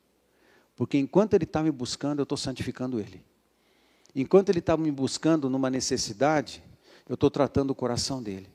[0.76, 3.24] Porque enquanto ele está me buscando, eu estou santificando ele.
[4.14, 6.62] Enquanto ele está me buscando numa necessidade,
[7.08, 8.50] eu estou tratando o coração dele.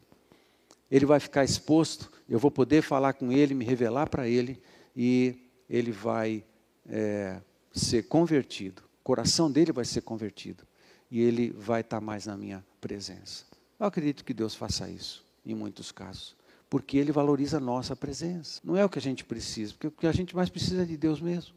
[0.91, 4.61] Ele vai ficar exposto, eu vou poder falar com ele, me revelar para ele,
[4.95, 6.45] e ele vai
[6.89, 7.41] é,
[7.73, 8.83] ser convertido.
[9.01, 10.65] O coração dele vai ser convertido.
[11.11, 13.45] E ele vai estar mais na minha presença.
[13.79, 16.35] Eu acredito que Deus faça isso em muitos casos.
[16.69, 18.61] Porque ele valoriza a nossa presença.
[18.65, 20.85] Não é o que a gente precisa, porque o que a gente mais precisa é
[20.85, 21.55] de Deus mesmo.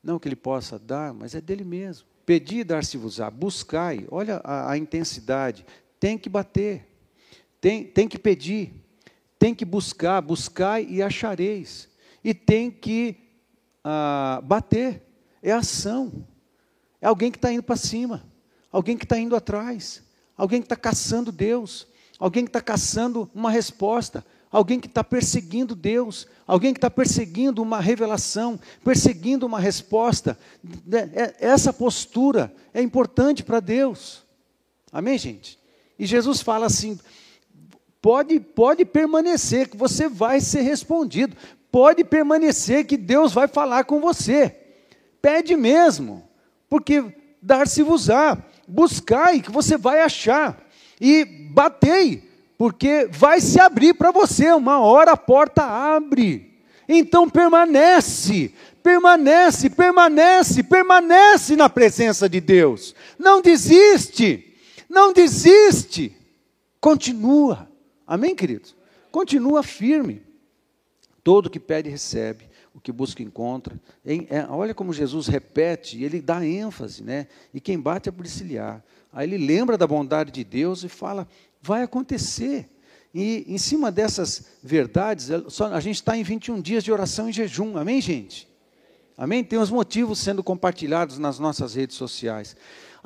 [0.00, 2.06] Não que ele possa dar, mas é dele mesmo.
[2.24, 4.06] Pedir, dar-se-vos-á, buscai.
[4.08, 5.66] Olha a, a, intensidade.
[5.98, 6.86] Tem que bater.
[7.60, 8.72] Tem, tem que pedir.
[9.46, 10.20] Tem que buscar.
[10.20, 11.88] Buscai e achareis.
[12.24, 13.16] E tem que
[13.84, 15.00] ah, bater.
[15.40, 16.26] É ação.
[17.00, 18.26] É alguém que está indo para cima.
[18.72, 20.02] Alguém que está indo atrás.
[20.36, 21.86] Alguém que está caçando Deus
[22.18, 27.62] alguém que está caçando uma resposta, alguém que está perseguindo Deus, alguém que está perseguindo
[27.62, 30.38] uma revelação, perseguindo uma resposta.
[30.86, 34.22] Né, é, essa postura é importante para Deus.
[34.90, 35.58] Amém, gente?
[35.98, 36.98] E Jesus fala assim:
[38.06, 41.36] pode, pode permanecer, que você vai ser respondido,
[41.72, 44.54] pode permanecer, que Deus vai falar com você.
[45.20, 46.22] Pede mesmo,
[46.68, 47.04] porque
[47.42, 48.38] dar-se-vos-á,
[48.68, 50.56] buscai, que você vai achar
[51.00, 52.22] e batei,
[52.56, 56.60] porque vai se abrir para você, uma hora a porta abre.
[56.88, 62.94] Então permanece, permanece, permanece, permanece na presença de Deus.
[63.18, 64.54] Não desiste,
[64.88, 66.16] não desiste.
[66.80, 67.66] Continua.
[68.06, 68.76] Amém, queridos?
[69.10, 70.22] Continua firme.
[71.24, 72.48] Todo que pede, recebe.
[72.72, 73.80] O que busca, encontra.
[74.04, 77.26] É, olha como Jesus repete, ele dá ênfase, né?
[77.52, 78.84] E quem bate é policiar.
[79.12, 81.26] Aí ele lembra da bondade de Deus e fala:
[81.60, 82.68] vai acontecer.
[83.14, 85.42] E em cima dessas verdades, é,
[85.72, 88.46] a gente está em 21 dias de oração e jejum, amém, gente?
[89.16, 89.42] Amém?
[89.42, 92.54] Tem os motivos sendo compartilhados nas nossas redes sociais.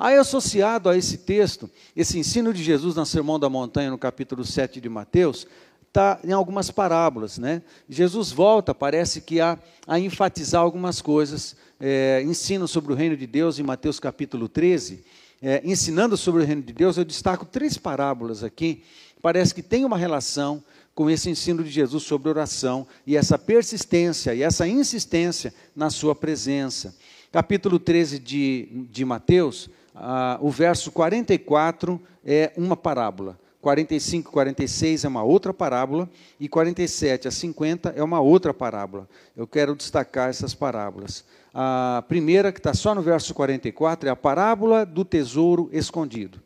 [0.03, 4.43] Aí, associado a esse texto, esse ensino de Jesus na Sermão da Montanha, no capítulo
[4.43, 5.45] 7 de Mateus,
[5.87, 7.37] está em algumas parábolas.
[7.37, 7.61] Né?
[7.87, 13.27] Jesus volta, parece que a, a enfatizar algumas coisas, é, ensino sobre o reino de
[13.27, 15.03] Deus em Mateus capítulo 13
[15.39, 18.83] é, ensinando sobre o reino de Deus, eu destaco três parábolas aqui.
[19.21, 20.63] Parece que tem uma relação
[20.95, 26.15] com esse ensino de Jesus sobre oração e essa persistência e essa insistência na sua
[26.15, 26.95] presença.
[27.31, 33.39] Capítulo 13 de, de Mateus, ah, o verso 44 é uma parábola.
[33.61, 39.07] 45 e 46 é uma outra parábola, e 47 a 50 é uma outra parábola.
[39.37, 41.23] Eu quero destacar essas parábolas.
[41.53, 46.41] A primeira, que está só no verso 44, é a parábola do tesouro escondido.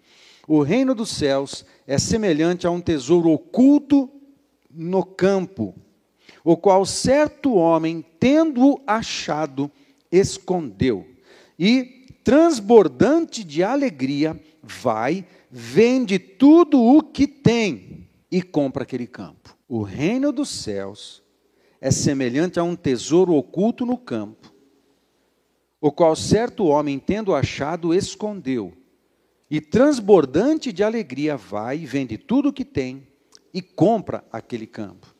[0.47, 4.09] O reino dos céus é semelhante a um tesouro oculto
[4.69, 5.73] no campo,
[6.43, 9.71] o qual certo homem, tendo-o achado,
[10.11, 11.07] escondeu.
[11.57, 19.55] E, transbordante de alegria, vai, vende tudo o que tem e compra aquele campo.
[19.69, 21.21] O reino dos céus
[21.79, 24.51] é semelhante a um tesouro oculto no campo,
[25.79, 28.73] o qual certo homem, tendo achado, escondeu.
[29.47, 33.07] e transbordante de alegria vai vende tudo o que tem
[33.53, 35.15] e compra aquele campo.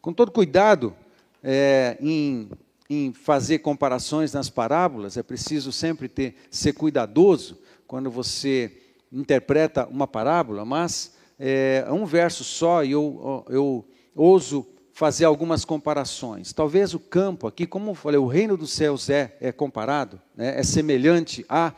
[0.00, 0.92] Com todo cuidado
[1.40, 2.50] é, em,
[2.92, 8.70] em fazer comparações nas parábolas, é preciso sempre ter, ser cuidadoso quando você
[9.10, 16.52] interpreta uma parábola, mas é, um verso só e eu, eu ouso fazer algumas comparações.
[16.52, 20.58] Talvez o campo aqui, como eu falei, o reino dos céus é, é comparado, né,
[20.58, 21.72] é semelhante a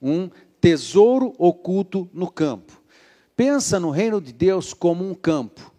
[0.00, 0.30] um
[0.60, 2.80] tesouro oculto no campo.
[3.36, 5.72] Pensa no reino de Deus como um campo.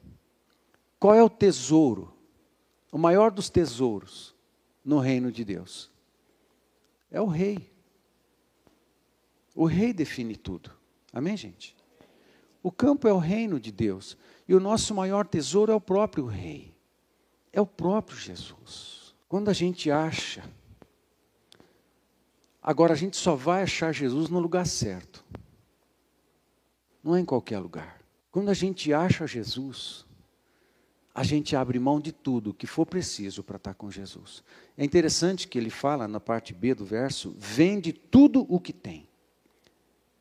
[1.00, 2.14] Qual é o tesouro?
[2.92, 4.36] O maior dos tesouros
[4.84, 5.92] no reino de Deus
[7.12, 7.70] é o rei.
[9.54, 10.72] O rei define tudo.
[11.12, 11.76] Amém, gente?
[12.64, 14.18] O campo é o reino de Deus.
[14.48, 16.74] E o nosso maior tesouro é o próprio rei.
[17.52, 19.14] É o próprio Jesus.
[19.28, 20.44] Quando a gente acha.
[22.64, 25.26] Agora, a gente só vai achar Jesus no lugar certo.
[27.04, 28.00] Não é em qualquer lugar.
[28.32, 30.06] Quando a gente acha Jesus,
[31.14, 34.44] a gente abre mão de tudo que for preciso para estar com Jesus.
[34.82, 39.08] É interessante que ele fala na parte B do verso: vende tudo o que tem.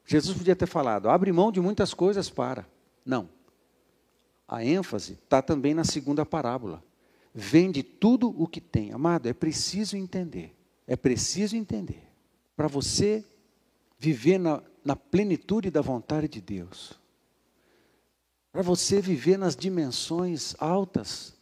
[0.04, 2.68] Jesus podia ter falado: abre mão de muitas coisas para.
[3.02, 3.30] Não.
[4.46, 6.84] A ênfase está também na segunda parábola.
[7.34, 8.92] Vende tudo o que tem.
[8.92, 10.54] Amado, é preciso entender.
[10.86, 12.02] É preciso entender.
[12.54, 13.24] Para você
[13.98, 17.00] viver na, na plenitude da vontade de Deus.
[18.52, 21.34] Para você viver nas dimensões altas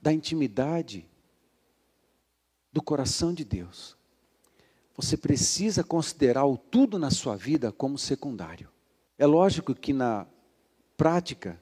[0.00, 1.09] da intimidade
[2.72, 3.98] do coração de Deus
[5.00, 8.68] você precisa considerar o tudo na sua vida como secundário.
[9.18, 10.26] É lógico que na
[10.94, 11.60] prática,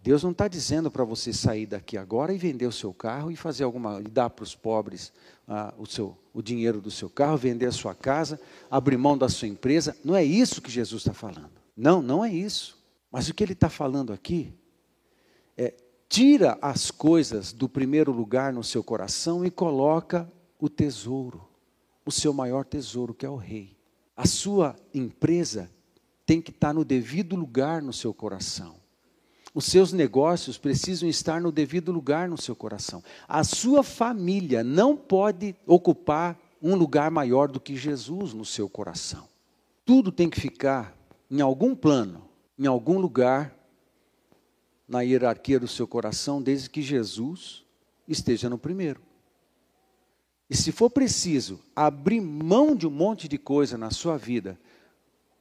[0.00, 3.36] Deus não está dizendo para você sair daqui agora e vender o seu carro e
[3.36, 5.12] fazer alguma, e dar para os pobres
[5.46, 9.28] ah, o, seu, o dinheiro do seu carro, vender a sua casa, abrir mão da
[9.28, 9.96] sua empresa.
[10.04, 11.52] Não é isso que Jesus está falando.
[11.76, 12.76] Não, não é isso.
[13.12, 14.52] Mas o que ele está falando aqui
[15.56, 15.72] é
[16.08, 20.28] tira as coisas do primeiro lugar no seu coração e coloca
[20.62, 21.52] o tesouro
[22.04, 23.76] o seu maior tesouro, que é o rei.
[24.16, 25.70] A sua empresa
[26.26, 28.76] tem que estar no devido lugar no seu coração.
[29.54, 33.02] Os seus negócios precisam estar no devido lugar no seu coração.
[33.28, 39.28] A sua família não pode ocupar um lugar maior do que Jesus no seu coração.
[39.84, 40.96] Tudo tem que ficar
[41.30, 43.54] em algum plano, em algum lugar
[44.88, 47.64] na hierarquia do seu coração, desde que Jesus
[48.08, 49.00] esteja no primeiro.
[50.52, 54.60] E se for preciso abrir mão de um monte de coisa na sua vida,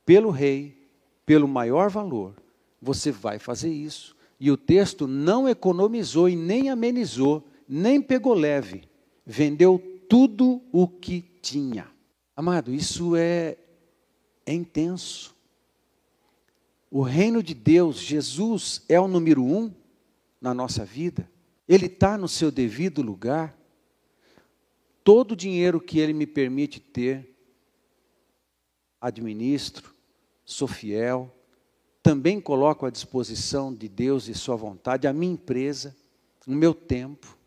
[0.05, 0.87] pelo rei,
[1.25, 2.33] pelo maior valor,
[2.81, 4.15] você vai fazer isso.
[4.39, 8.83] E o texto não economizou e nem amenizou, nem pegou leve.
[9.25, 11.89] Vendeu tudo o que tinha.
[12.33, 13.57] Amado, isso é,
[14.45, 15.35] é intenso.
[16.89, 19.73] O reino de Deus, Jesus é o número um
[20.39, 21.29] na nossa vida.
[21.67, 23.59] Ele está no seu devido lugar
[25.03, 27.35] todo o dinheiro que Ele me permite ter,
[28.99, 29.93] administro,
[30.45, 31.33] sou fiel,
[32.03, 35.95] também coloco à disposição de Deus e Sua vontade a minha empresa,
[36.47, 37.37] o meu tempo,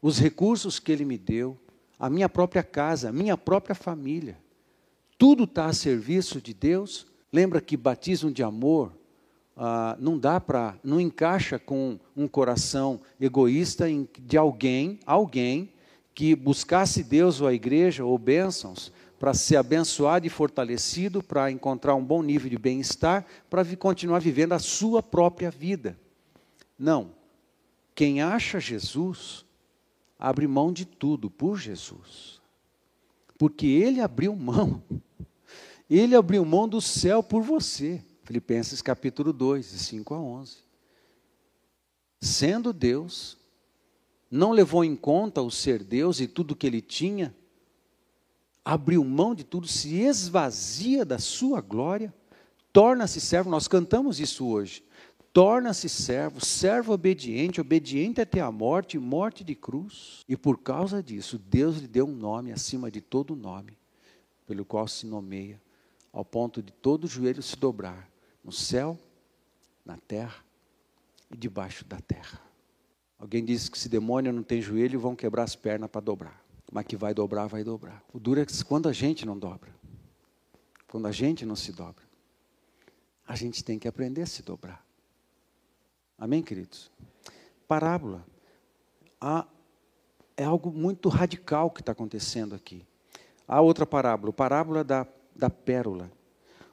[0.00, 1.58] os recursos que Ele me deu,
[1.98, 4.38] a minha própria casa, a minha própria família.
[5.18, 7.06] Tudo está a serviço de Deus.
[7.32, 8.92] Lembra que batismo de amor
[9.56, 13.86] ah, não dá para, não encaixa com um coração egoísta
[14.20, 15.72] de alguém, alguém
[16.16, 21.94] que buscasse Deus ou a igreja ou bênçãos para ser abençoado e fortalecido, para encontrar
[21.94, 25.98] um bom nível de bem-estar, para continuar vivendo a sua própria vida.
[26.78, 27.10] Não.
[27.94, 29.44] Quem acha Jesus,
[30.18, 32.40] abre mão de tudo por Jesus.
[33.36, 34.82] Porque ele abriu mão.
[35.88, 38.02] Ele abriu mão do céu por você.
[38.24, 40.56] Filipenses capítulo 2, de 5 a 11.
[42.20, 43.38] Sendo Deus,
[44.30, 47.34] não levou em conta o ser Deus e tudo que ele tinha,
[48.64, 52.12] abriu mão de tudo, se esvazia da sua glória,
[52.72, 53.48] torna-se servo.
[53.48, 54.84] Nós cantamos isso hoje.
[55.32, 60.24] Torna-se servo, servo obediente, obediente até a morte, morte de cruz.
[60.26, 63.78] E por causa disso, Deus lhe deu um nome acima de todo nome,
[64.46, 65.60] pelo qual se nomeia,
[66.10, 68.10] ao ponto de todo joelho se dobrar,
[68.42, 68.98] no céu,
[69.84, 70.42] na terra
[71.30, 72.45] e debaixo da terra.
[73.18, 76.44] Alguém disse que se demônio não tem joelho, vão quebrar as pernas para dobrar.
[76.70, 78.02] Mas que vai dobrar, vai dobrar.
[78.12, 79.70] O duro é quando a gente não dobra,
[80.88, 82.04] quando a gente não se dobra,
[83.26, 84.84] a gente tem que aprender a se dobrar.
[86.18, 86.90] Amém, queridos?
[87.66, 88.24] Parábola.
[89.20, 89.46] Há,
[90.36, 92.84] é algo muito radical que está acontecendo aqui.
[93.48, 96.10] Há outra parábola, parábola da, da pérola.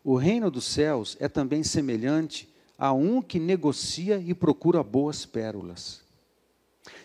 [0.04, 6.03] O reino dos céus é também semelhante a um que negocia e procura boas pérolas.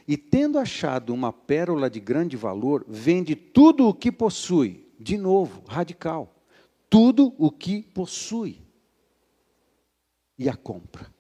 [0.06, 5.62] E tendo achado uma pérola de grande valor, vende tudo o que possui, de novo,
[5.66, 6.34] radical,
[6.90, 8.62] tudo o que possui,
[10.38, 11.12] e a compra.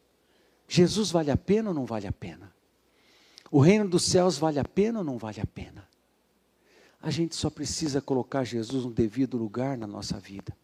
[0.66, 2.54] Jesus vale a pena ou não vale a pena?
[3.50, 5.88] O reino dos céus vale a pena ou não vale a pena?
[7.00, 10.56] A gente só precisa colocar Jesus no devido lugar na nossa vida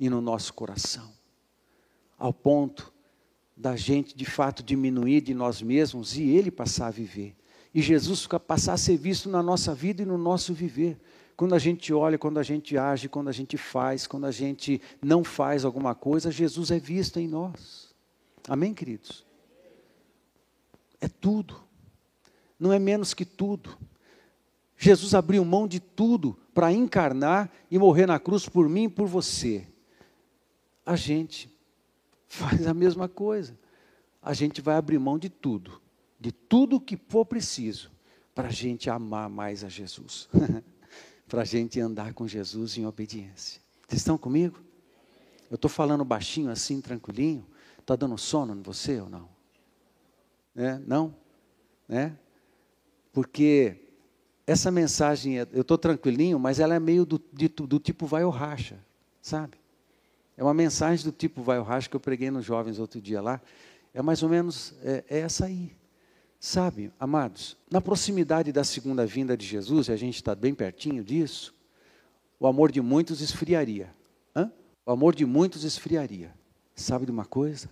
[0.00, 1.12] e no nosso coração,
[2.18, 2.93] ao ponto
[3.56, 7.36] da gente de fato diminuir de nós mesmos e Ele passar a viver.
[7.74, 10.98] E Jesus passar a ser visto na nossa vida e no nosso viver.
[11.36, 14.80] Quando a gente olha, quando a gente age, quando a gente faz, quando a gente
[15.02, 17.92] não faz alguma coisa, Jesus é visto em nós.
[18.48, 19.24] Amém, queridos?
[21.00, 21.60] É tudo.
[22.58, 23.76] Não é menos que tudo.
[24.76, 29.08] Jesus abriu mão de tudo para encarnar e morrer na cruz por mim e por
[29.08, 29.66] você.
[30.86, 31.53] A gente
[32.34, 33.56] faz a mesma coisa.
[34.20, 35.80] A gente vai abrir mão de tudo,
[36.18, 37.90] de tudo que for preciso,
[38.34, 40.28] para a gente amar mais a Jesus,
[41.28, 43.60] para a gente andar com Jesus em obediência.
[43.86, 44.60] Vocês estão comigo?
[45.50, 47.46] Eu estou falando baixinho assim, tranquilinho.
[47.78, 49.28] Está dando sono em você ou não?
[50.56, 51.14] É, não?
[51.86, 52.16] Né?
[53.12, 53.78] Porque
[54.46, 58.30] essa mensagem, eu estou tranquilinho, mas ela é meio do, de, do tipo vai ou
[58.30, 58.78] racha,
[59.20, 59.58] sabe?
[60.36, 63.20] É uma mensagem do tipo vai ou racha que eu preguei nos jovens outro dia
[63.20, 63.40] lá.
[63.92, 65.72] É mais ou menos é, é essa aí.
[66.40, 71.02] Sabe, amados, na proximidade da segunda vinda de Jesus, e a gente está bem pertinho
[71.02, 71.54] disso,
[72.38, 73.94] o amor de muitos esfriaria.
[74.36, 74.52] Hã?
[74.84, 76.34] O amor de muitos esfriaria.
[76.74, 77.70] Sabe de uma coisa?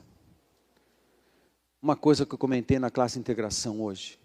[1.83, 4.19] Uma coisa que eu comentei na classe integração hoje.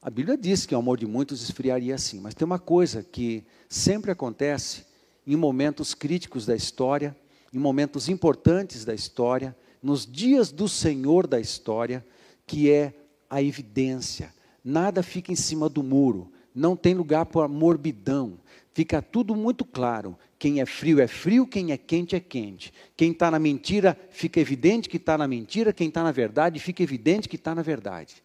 [0.00, 3.44] A Bíblia diz que o amor de muitos esfriaria assim, mas tem uma coisa que
[3.68, 4.86] sempre acontece
[5.26, 7.16] em momentos críticos da história,
[7.52, 12.04] em momentos importantes da história, nos dias do Senhor da história,
[12.46, 12.94] que é
[13.28, 14.32] a evidência.
[14.64, 18.38] Nada fica em cima do muro, não tem lugar para morbidão.
[18.74, 20.16] Fica tudo muito claro.
[20.38, 22.72] Quem é frio é frio, quem é quente é quente.
[22.96, 25.72] Quem está na mentira, fica evidente que está na mentira.
[25.72, 28.22] Quem está na verdade, fica evidente que está na verdade.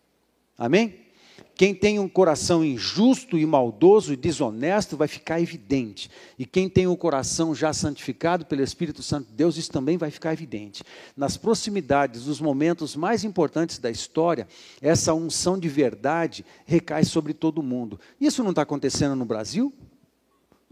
[0.57, 1.06] Amém?
[1.55, 6.09] Quem tem um coração injusto e maldoso e desonesto vai ficar evidente.
[6.37, 9.97] E quem tem o um coração já santificado pelo Espírito Santo de Deus, isso também
[9.97, 10.83] vai ficar evidente.
[11.15, 14.47] Nas proximidades dos momentos mais importantes da história,
[14.79, 17.99] essa unção de verdade recai sobre todo mundo.
[18.21, 19.73] Isso não está acontecendo no Brasil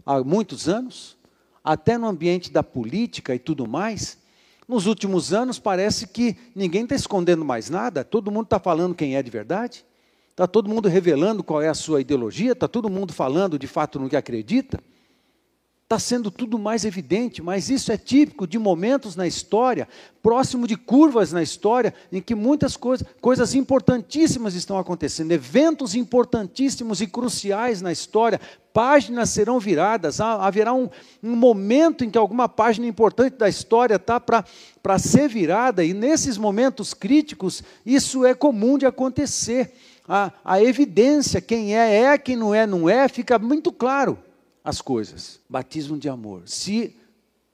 [0.06, 1.16] há muitos anos,
[1.64, 4.18] até no ambiente da política e tudo mais.
[4.68, 9.16] Nos últimos anos parece que ninguém está escondendo mais nada, todo mundo está falando quem
[9.16, 9.84] é de verdade.
[10.36, 12.52] Está todo mundo revelando qual é a sua ideologia?
[12.52, 14.78] Está todo mundo falando de fato no que acredita?
[15.84, 19.88] Está sendo tudo mais evidente, mas isso é típico de momentos na história,
[20.22, 27.00] próximo de curvas na história, em que muitas coisas, coisas importantíssimas estão acontecendo, eventos importantíssimos
[27.00, 28.38] e cruciais na história,
[28.74, 30.90] páginas serão viradas, haverá um,
[31.22, 36.36] um momento em que alguma página importante da história está para ser virada, e nesses
[36.36, 39.72] momentos críticos, isso é comum de acontecer
[40.08, 44.18] a, a evidência, quem é, é, quem não é, não é, fica muito claro
[44.62, 45.40] as coisas.
[45.48, 46.42] Batismo de amor.
[46.46, 46.96] Se,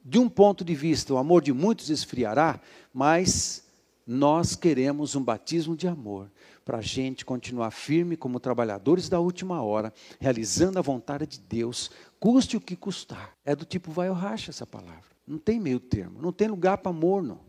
[0.05, 2.61] de um ponto de vista, o amor de muitos esfriará,
[2.93, 3.65] mas
[4.07, 6.31] nós queremos um batismo de amor
[6.65, 11.91] para a gente continuar firme como trabalhadores da última hora, realizando a vontade de Deus,
[12.21, 13.37] custe o que custar.
[13.45, 15.13] É do tipo vai ou racha essa palavra.
[15.27, 17.41] Não tem meio termo, não tem lugar para morno.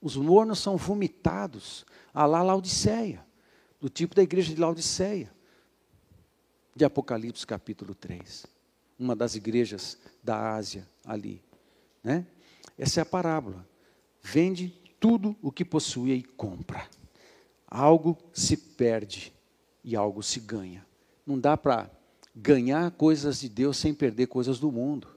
[0.00, 3.23] Os mornos são vomitados, a lá Laodiceia
[3.84, 5.30] do tipo da igreja de Laodiceia,
[6.74, 8.46] de Apocalipse capítulo 3.
[8.98, 11.42] Uma das igrejas da Ásia ali.
[12.02, 12.26] Né?
[12.78, 13.68] Essa é a parábola.
[14.22, 16.88] Vende tudo o que possui e compra.
[17.68, 19.34] Algo se perde
[19.84, 20.86] e algo se ganha.
[21.26, 21.90] Não dá para
[22.34, 25.08] ganhar coisas de Deus sem perder coisas do mundo.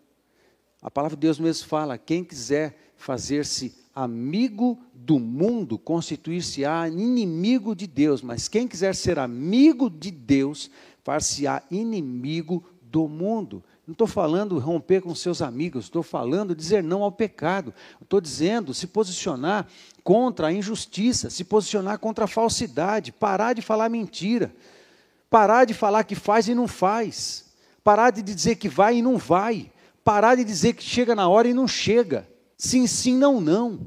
[0.81, 7.87] A palavra de Deus mesmo fala: quem quiser fazer-se amigo do mundo, constituir-se-á inimigo de
[7.87, 10.69] Deus, mas quem quiser ser amigo de Deus,
[11.03, 13.63] far-se-á inimigo do mundo.
[13.87, 17.73] Não estou falando romper com seus amigos, estou falando dizer não ao pecado.
[17.99, 19.65] Estou dizendo se posicionar
[20.03, 24.53] contra a injustiça, se posicionar contra a falsidade, parar de falar mentira,
[25.27, 27.45] parar de falar que faz e não faz,
[27.83, 29.71] parar de dizer que vai e não vai,
[30.03, 32.27] parar de dizer que chega na hora e não chega.
[32.57, 33.79] Sim, sim, não, não.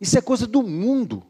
[0.00, 1.22] Isso é coisa do mundo.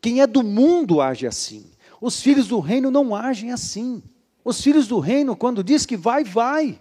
[0.00, 1.70] Quem é do mundo age assim.
[2.00, 4.02] Os filhos do reino não agem assim.
[4.44, 6.80] Os filhos do reino, quando diz que vai, vai.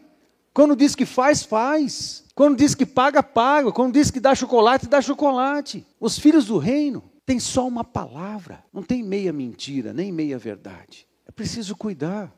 [0.53, 2.23] Quando diz que faz, faz.
[2.33, 3.71] Quando diz que paga, paga.
[3.71, 5.85] Quando diz que dá chocolate, dá chocolate.
[5.99, 8.63] Os filhos do reino têm só uma palavra.
[8.71, 11.05] Não tem meia mentira, nem meia verdade.
[11.27, 12.33] É preciso cuidar.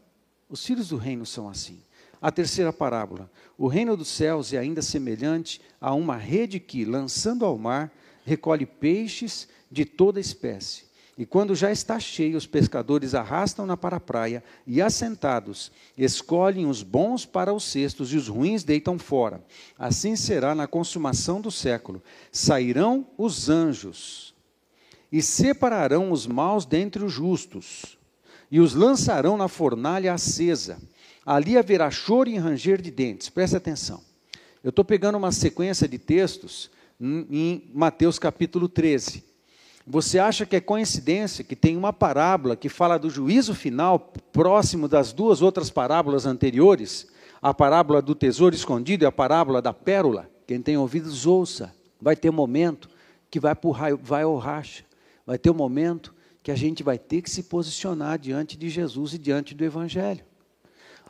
[0.49, 1.81] Os filhos do reino são assim.
[2.21, 3.31] A terceira parábola.
[3.57, 7.91] O reino dos céus é ainda semelhante a uma rede que, lançando ao mar,
[8.23, 10.91] recolhe peixes de toda espécie.
[11.17, 16.83] E quando já está cheio, os pescadores arrastam-na para a praia e, assentados, escolhem os
[16.83, 19.43] bons para os cestos e os ruins deitam fora.
[19.77, 22.01] Assim será na consumação do século.
[22.31, 24.33] Sairão os anjos
[25.11, 27.97] e separarão os maus dentre os justos
[28.51, 30.77] e os lançarão na fornalha acesa.
[31.25, 33.29] Ali haverá choro e ranger de dentes.
[33.29, 34.01] Preste atenção.
[34.63, 36.69] Eu estou pegando uma sequência de textos
[36.99, 39.23] em Mateus capítulo 13.
[39.85, 43.99] Você acha que é coincidência que tem uma parábola que fala do juízo final
[44.31, 47.07] próximo das duas outras parábolas anteriores?
[47.41, 50.29] A parábola do tesouro escondido e a parábola da pérola?
[50.47, 51.73] Quem tem ouvidos, ouça.
[51.99, 52.89] Vai ter um momento
[53.29, 54.83] que vai, pro raio, vai ao racha.
[55.25, 56.13] Vai ter um momento
[56.43, 60.23] que a gente vai ter que se posicionar diante de Jesus e diante do Evangelho.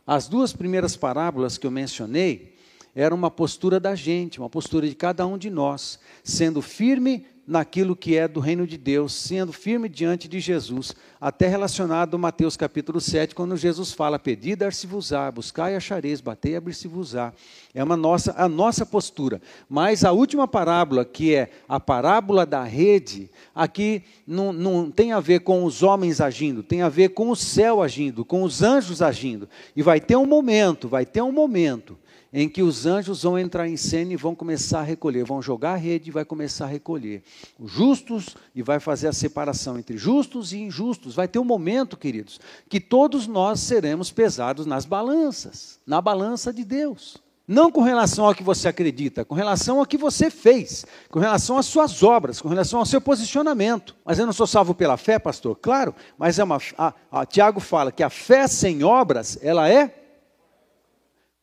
[0.06, 2.56] As duas primeiras parábolas que eu mencionei
[2.95, 7.96] eram uma postura da gente, uma postura de cada um de nós, sendo firme naquilo
[7.96, 12.56] que é do reino de Deus, sendo firme diante de Jesus, até relacionado a Mateus
[12.56, 17.34] capítulo 7, quando Jesus fala: Pedi, dar-se-vos-á, buscai, achareis, batei, abrir-se-vos-á.
[17.74, 19.42] É uma nossa, a nossa postura.
[19.68, 25.20] Mas a última parábola, que é a parábola da rede, aqui não, não tem a
[25.20, 29.02] ver com os homens agindo, tem a ver com o céu agindo, com os anjos
[29.02, 29.50] agindo.
[29.76, 31.98] E vai ter um momento, vai ter um momento
[32.34, 35.73] em que os anjos vão entrar em cena e vão começar a recolher, vão jogar
[35.73, 37.23] a rede e vai começar a recolher.
[37.59, 41.15] Os justos e vai fazer a separação entre justos e injustos.
[41.15, 46.63] Vai ter um momento, queridos, que todos nós seremos pesados nas balanças, na balança de
[46.63, 47.21] Deus.
[47.47, 51.57] Não com relação ao que você acredita, com relação ao que você fez, com relação
[51.57, 53.93] às suas obras, com relação ao seu posicionamento.
[54.05, 55.57] Mas eu não sou salvo pela fé, pastor?
[55.61, 56.59] Claro, mas é uma.
[56.77, 60.01] A, a, Tiago fala que a fé sem obras, ela é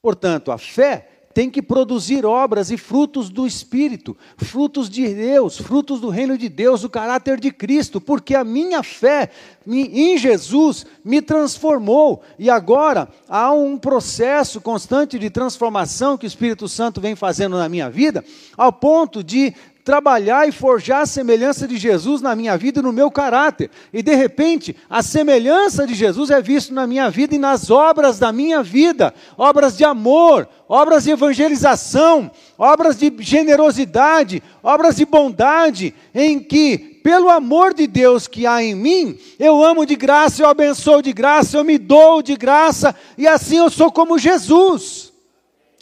[0.02, 6.00] Portanto, a fé tem que produzir obras e frutos do Espírito, frutos de Deus, frutos
[6.00, 9.30] do reino de Deus, do caráter de Cristo, porque a minha fé
[9.64, 12.22] em Jesus me transformou.
[12.40, 17.68] E agora há um processo constante de transformação que o Espírito Santo vem fazendo na
[17.68, 18.24] minha vida,
[18.56, 19.54] ao ponto de
[19.88, 23.70] trabalhar e forjar a semelhança de Jesus na minha vida e no meu caráter.
[23.90, 28.18] E de repente, a semelhança de Jesus é vista na minha vida e nas obras
[28.18, 35.94] da minha vida, obras de amor, obras de evangelização, obras de generosidade, obras de bondade,
[36.14, 40.48] em que pelo amor de Deus que há em mim, eu amo de graça, eu
[40.50, 45.14] abençoo de graça, eu me dou de graça, e assim eu sou como Jesus.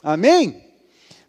[0.00, 0.65] Amém?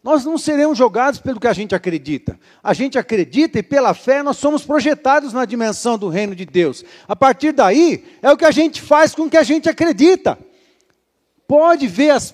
[0.07, 2.39] Nós não seremos jogados pelo que a gente acredita.
[2.63, 6.81] A gente acredita e pela fé nós somos projetados na dimensão do reino de Deus.
[7.05, 10.39] A partir daí, é o que a gente faz com o que a gente acredita.
[11.47, 12.33] Pode ver as,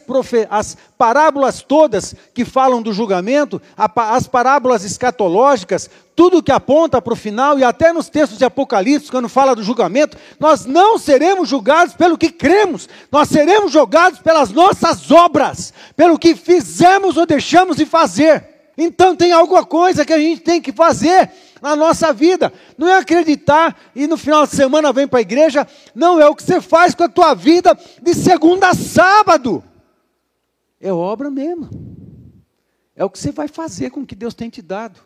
[0.50, 7.16] as, parábolas todas que falam do julgamento, as parábolas escatológicas, tudo que aponta para o
[7.16, 11.94] final, e até nos textos de Apocalipse, quando fala do julgamento, nós não seremos julgados
[11.94, 17.86] pelo que cremos, nós seremos julgados pelas nossas obras, pelo que fizemos ou deixamos de
[17.86, 18.44] fazer.
[18.76, 21.30] Então tem alguma coisa que a gente tem que fazer
[21.64, 22.52] na nossa vida.
[22.78, 25.66] Não é acreditar e no final de semana vem para a igreja.
[25.96, 29.64] Não é o que você faz com a tua vida de segunda a sábado.
[30.80, 31.70] É obra mesmo.
[32.94, 35.00] É o que você vai fazer com o que Deus tem te dado.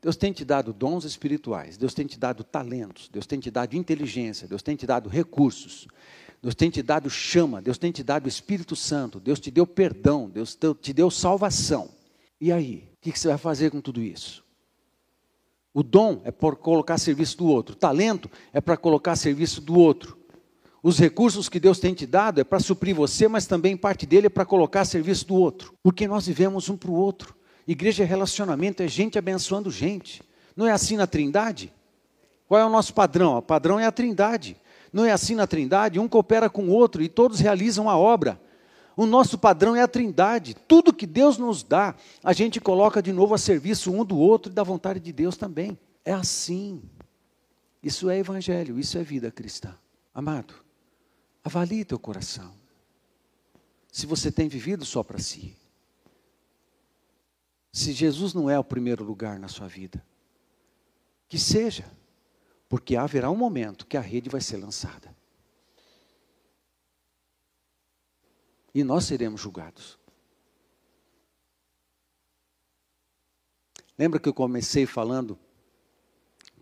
[0.00, 3.74] Deus tem te dado dons espirituais, Deus tem te dado talentos, Deus tem te dado
[3.74, 5.88] inteligência, Deus tem te dado recursos,
[6.40, 10.30] Deus tem te dado chama, Deus tem te dado Espírito Santo, Deus te deu perdão,
[10.30, 11.90] Deus te deu salvação.
[12.40, 14.47] E aí, o que você vai fazer com tudo isso?
[15.72, 19.16] O dom é por colocar a serviço do outro, o talento é para colocar a
[19.16, 20.18] serviço do outro.
[20.82, 24.28] Os recursos que Deus tem te dado é para suprir você, mas também parte dele
[24.28, 25.74] é para colocar a serviço do outro.
[25.82, 27.34] Porque nós vivemos um para o outro.
[27.66, 30.22] Igreja é relacionamento, é gente abençoando gente.
[30.56, 31.72] Não é assim na Trindade?
[32.46, 33.36] Qual é o nosso padrão?
[33.36, 34.56] O padrão é a Trindade.
[34.92, 35.98] Não é assim na Trindade?
[35.98, 38.40] Um coopera com o outro e todos realizam a obra.
[38.98, 40.56] O nosso padrão é a trindade.
[40.66, 44.50] Tudo que Deus nos dá, a gente coloca de novo a serviço um do outro
[44.50, 45.78] e da vontade de Deus também.
[46.04, 46.82] É assim.
[47.80, 49.78] Isso é evangelho, isso é vida cristã.
[50.12, 50.52] Amado,
[51.44, 52.52] avalie teu coração.
[53.92, 55.56] Se você tem vivido só para si.
[57.72, 60.04] Se Jesus não é o primeiro lugar na sua vida,
[61.28, 61.88] que seja,
[62.68, 65.16] porque haverá um momento que a rede vai ser lançada.
[68.78, 69.98] e nós seremos julgados.
[73.98, 75.36] Lembra que eu comecei falando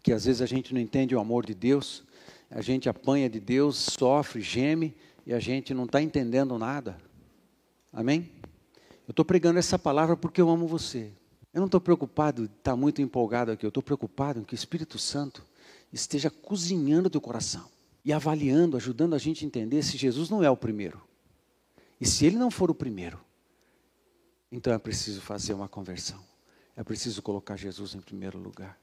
[0.02, 2.04] que às vezes a gente não entende o amor de Deus,
[2.50, 4.96] a gente apanha de Deus, sofre, geme
[5.26, 6.96] e a gente não está entendendo nada?
[7.92, 8.30] Amém?
[9.06, 11.12] Eu estou pregando essa palavra porque eu amo você.
[11.52, 14.98] Eu não estou preocupado, está muito empolgado aqui, eu estou preocupado em que o Espírito
[14.98, 15.44] Santo
[15.92, 17.68] esteja cozinhando teu coração
[18.02, 21.05] e avaliando, ajudando a gente a entender se Jesus não é o primeiro.
[22.00, 23.18] E se ele não for o primeiro,
[24.50, 26.22] então é preciso fazer uma conversão.
[26.76, 28.78] É preciso colocar Jesus em primeiro lugar.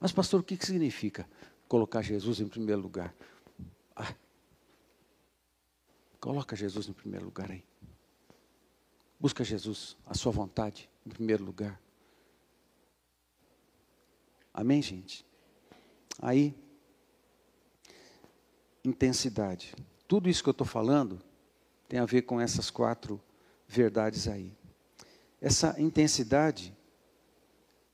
[0.00, 1.28] Mas, pastor, o que, significa
[1.68, 3.14] colocar Jesus em primeiro lugar?
[3.94, 4.14] Ah,
[6.18, 7.62] coloca Jesus em primeiro lugar aí.
[9.20, 11.80] Busca Jesus, a sua vontade, em primeiro lugar.
[14.52, 15.24] Amém, gente?
[16.18, 16.54] Aí,
[18.84, 19.74] intensidade.
[20.06, 21.20] Tudo isso que eu estou falando
[21.88, 23.20] tem a ver com essas quatro
[23.66, 24.52] verdades aí.
[25.40, 26.74] Essa intensidade,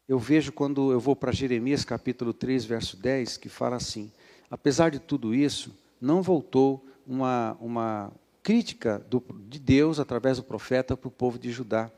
[0.09, 4.13] eu vejo quando eu vou para Jeremias capítulo 3, verso 10, que fala assim:
[4.51, 8.13] apesar de tudo isso, não voltou uma, uma
[8.43, 11.91] crítica do, de Deus através do profeta para o povo de Judá.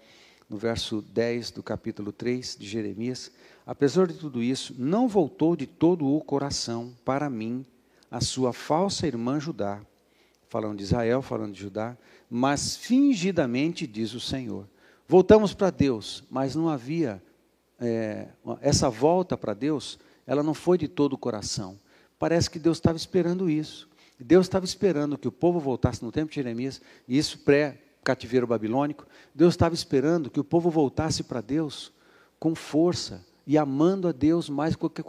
[0.48, 3.32] No verso 10 do capítulo 3 de Jeremias,
[3.64, 7.64] apesar de tudo isso, não voltou de todo o coração para mim
[8.10, 9.80] a sua falsa irmã Judá,
[10.52, 11.96] falando de Israel, falando de Judá,
[12.28, 14.68] mas fingidamente diz o Senhor.
[15.08, 17.22] Voltamos para Deus, mas não havia
[17.80, 18.28] é,
[18.60, 21.78] essa volta para Deus, ela não foi de todo o coração.
[22.18, 23.88] Parece que Deus estava esperando isso.
[24.20, 29.06] Deus estava esperando que o povo voltasse no tempo de Jeremias, e isso pré-cativeiro babilônico.
[29.34, 31.90] Deus estava esperando que o povo voltasse para Deus
[32.38, 35.02] com força e amando a Deus mais que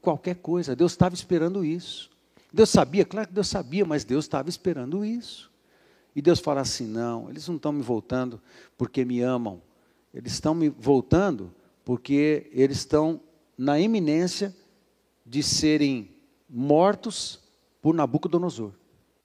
[0.00, 0.76] qualquer coisa.
[0.76, 2.16] Deus estava esperando isso.
[2.52, 5.50] Deus sabia, claro que Deus sabia, mas Deus estava esperando isso.
[6.16, 8.40] E Deus fala assim: não, eles não estão me voltando
[8.76, 9.62] porque me amam,
[10.12, 13.20] eles estão me voltando porque eles estão
[13.56, 14.54] na iminência
[15.24, 16.10] de serem
[16.48, 17.40] mortos
[17.82, 18.72] por Nabucodonosor.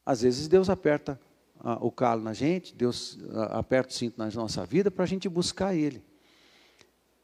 [0.06, 1.20] Às vezes Deus aperta
[1.60, 5.08] ah, o calo na gente, Deus ah, aperta o cinto na nossa vida para a
[5.08, 6.04] gente buscar Ele.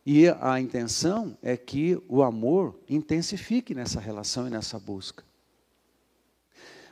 [0.06, 5.29] E a intenção é que o amor intensifique nessa relação e nessa busca.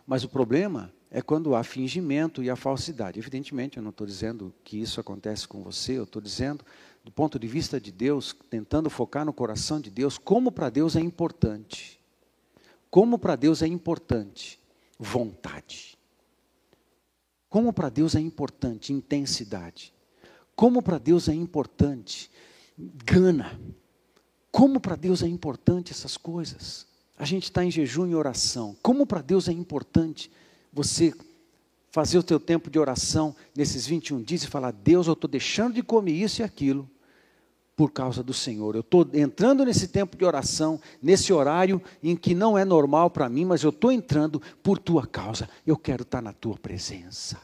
[0.08, 3.20] Mas o problema é quando há fingimento e a falsidade.
[3.20, 6.64] Evidentemente, eu não estou dizendo que isso acontece com você, eu estou dizendo,
[7.04, 10.96] do ponto de vista de Deus, tentando focar no coração de Deus, como para Deus
[10.96, 12.00] é importante.
[12.90, 14.58] Como para Deus é importante
[14.98, 15.98] vontade.
[17.50, 19.94] Como para Deus é importante intensidade.
[20.56, 22.32] Como para Deus é importante
[22.78, 23.60] gana.
[24.52, 26.87] Como para Deus é importante essas coisas.
[27.18, 28.76] A gente está em jejum e oração.
[28.82, 30.32] Como para Deus é importante
[30.72, 31.14] você
[31.92, 35.74] fazer o teu tempo de oração nesses 21 dias e falar: Deus, eu estou deixando
[35.74, 36.88] de comer isso e aquilo
[37.76, 38.76] por causa do Senhor.
[38.76, 43.30] Eu estou entrando nesse tempo de oração, nesse horário em que não é normal para
[43.30, 45.48] mim, mas eu estou entrando por tua causa.
[45.66, 47.40] Eu quero estar na tua presença.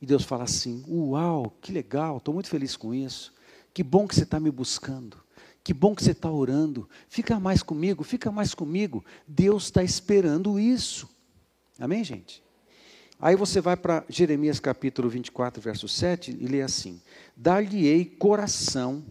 [0.00, 3.34] E Deus fala assim: Uau, que legal, estou muito feliz com isso.
[3.72, 5.25] Que bom que você está me buscando.
[5.66, 6.88] Que bom que você está orando.
[7.08, 9.04] Fica mais comigo, fica mais comigo.
[9.26, 11.08] Deus está esperando isso.
[11.76, 12.40] Amém, gente?
[13.18, 17.00] Aí você vai para Jeremias capítulo 24, verso 7 e lê assim:
[17.36, 19.04] Dar-lhe-ei coração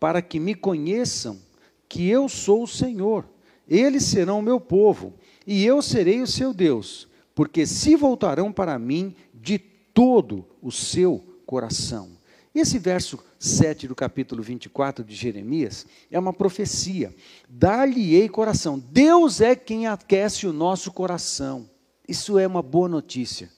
[0.00, 1.38] para que me conheçam
[1.86, 3.28] que eu sou o Senhor.
[3.68, 5.12] Eles serão o meu povo
[5.46, 11.22] e eu serei o seu Deus, porque se voltarão para mim de todo o seu
[11.44, 12.17] coração.
[12.58, 17.14] Esse verso 7 do capítulo 24 de Jeremias é uma profecia.
[17.48, 18.80] Dar-lhe-ei coração.
[18.80, 21.70] Deus é quem aquece o nosso coração.
[22.08, 23.48] Isso é uma boa notícia.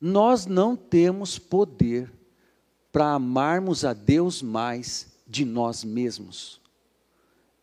[0.00, 2.12] Nós não temos poder
[2.92, 6.60] para amarmos a Deus mais de nós mesmos.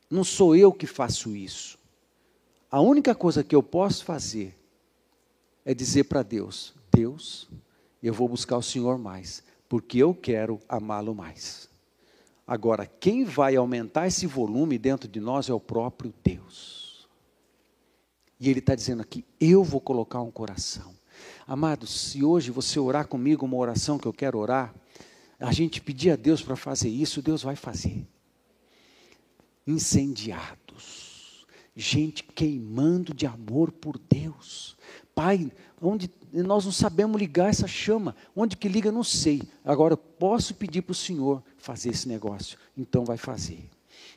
[0.09, 1.79] Não sou eu que faço isso.
[2.69, 4.53] A única coisa que eu posso fazer
[5.63, 7.47] é dizer para Deus: Deus,
[8.01, 9.41] eu vou buscar o Senhor mais
[9.73, 11.67] porque eu quero amá-lo mais.
[12.45, 17.09] Agora, quem vai aumentar esse volume dentro de nós é o próprio Deus.
[18.39, 20.93] E Ele está dizendo aqui: eu vou colocar um coração.
[21.47, 24.75] Amados, se hoje você orar comigo uma oração que eu quero orar,
[25.39, 28.05] a gente pedir a Deus para fazer isso, Deus vai fazer.
[29.65, 34.77] Incendiados, gente queimando de amor por Deus.
[35.15, 35.51] Pai,
[35.83, 38.15] onde nós não sabemos ligar essa chama.
[38.35, 39.43] Onde que liga, não sei.
[39.63, 42.57] Agora, posso pedir para o Senhor fazer esse negócio.
[42.77, 43.69] Então, vai fazer.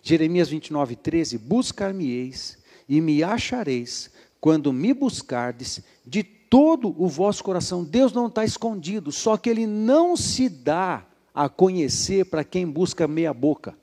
[0.02, 2.58] Jeremias 29, 13: Buscar-me-eis
[2.88, 4.10] e me achareis,
[4.40, 7.84] quando me buscardes de todo o vosso coração.
[7.84, 11.04] Deus não está escondido, só que Ele não se dá
[11.34, 13.76] a conhecer para quem busca meia boca.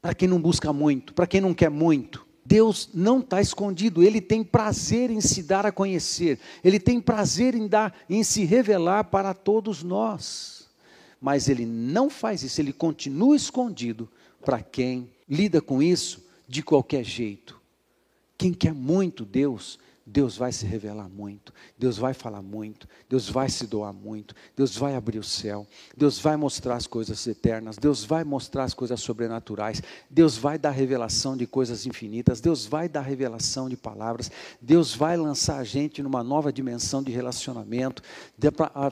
[0.00, 2.26] para quem não busca muito, para quem não quer muito.
[2.52, 7.54] Deus não está escondido, Ele tem prazer em se dar a conhecer, Ele tem prazer
[7.54, 10.68] em, dar, em se revelar para todos nós.
[11.18, 14.06] Mas Ele não faz isso, Ele continua escondido
[14.44, 17.58] para quem lida com isso de qualquer jeito.
[18.36, 23.48] Quem quer muito Deus, Deus vai se revelar muito, Deus vai falar muito, Deus vai
[23.48, 28.04] se doar muito, Deus vai abrir o céu, Deus vai mostrar as coisas eternas, Deus
[28.04, 29.80] vai mostrar as coisas sobrenaturais,
[30.10, 34.30] Deus vai dar revelação de coisas infinitas, Deus vai dar revelação de palavras,
[34.60, 38.02] Deus vai lançar a gente numa nova dimensão de relacionamento,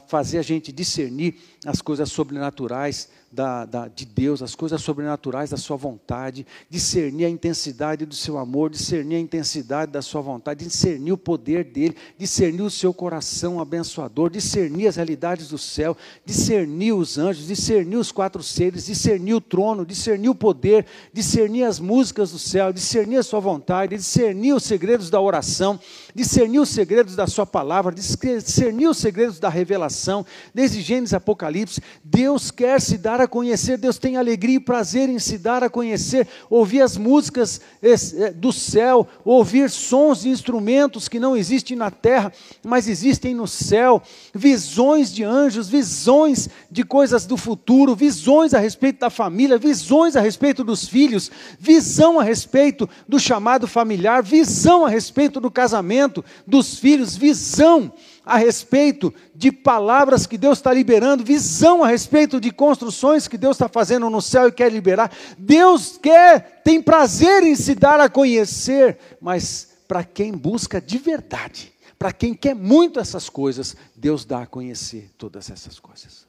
[0.06, 5.56] fazer a gente discernir as coisas sobrenaturais da, da, de Deus, as coisas sobrenaturais da
[5.56, 11.12] sua vontade, discernir a intensidade do seu amor, discernir a intensidade da sua vontade, discernir
[11.12, 17.18] o poder dele, discernir o seu coração abençoador, discernir as realidades do céu, discernir os
[17.18, 22.38] anjos, discernir os quatro seres, discernir o trono, discernir o poder, discernir as músicas do
[22.38, 25.78] céu, discernir a sua vontade, discernir os segredos da oração,
[26.12, 31.80] discernir os segredos da sua palavra, discernir os segredos da revelação, desde Gênesis Apocalipse.
[32.02, 35.70] Deus quer se dar a conhecer, Deus tem alegria e prazer em se dar a
[35.70, 41.90] conhecer, ouvir as músicas eh, do céu, ouvir sons de instrumentos que não existem na
[41.90, 42.32] terra,
[42.64, 44.02] mas existem no céu,
[44.34, 50.20] visões de anjos, visões de coisas do futuro, visões a respeito da família, visões a
[50.20, 56.78] respeito dos filhos, visão a respeito do chamado familiar, visão a respeito do casamento, dos
[56.78, 57.92] filhos, visão
[58.30, 63.56] a respeito de palavras que Deus está liberando, visão a respeito de construções que Deus
[63.56, 65.12] está fazendo no céu e quer liberar.
[65.36, 71.72] Deus quer, tem prazer em se dar a conhecer, mas para quem busca de verdade,
[71.98, 76.26] para quem quer muito essas coisas, Deus dá a conhecer todas essas coisas.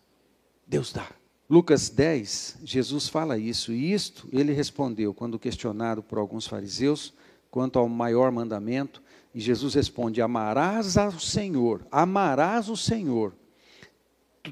[0.66, 1.08] Deus dá.
[1.48, 7.14] Lucas 10, Jesus fala isso, e isto ele respondeu quando questionado por alguns fariseus
[7.52, 9.04] quanto ao maior mandamento.
[9.34, 13.34] E Jesus responde: Amarás ao Senhor, amarás o Senhor,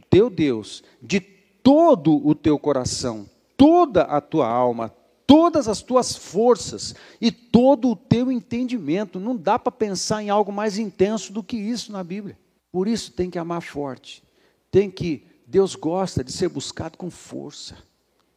[0.09, 4.93] teu Deus, de todo o teu coração, toda a tua alma,
[5.27, 9.19] todas as tuas forças e todo o teu entendimento.
[9.19, 12.37] Não dá para pensar em algo mais intenso do que isso na Bíblia.
[12.71, 14.23] Por isso tem que amar forte.
[14.71, 17.75] Tem que Deus gosta de ser buscado com força.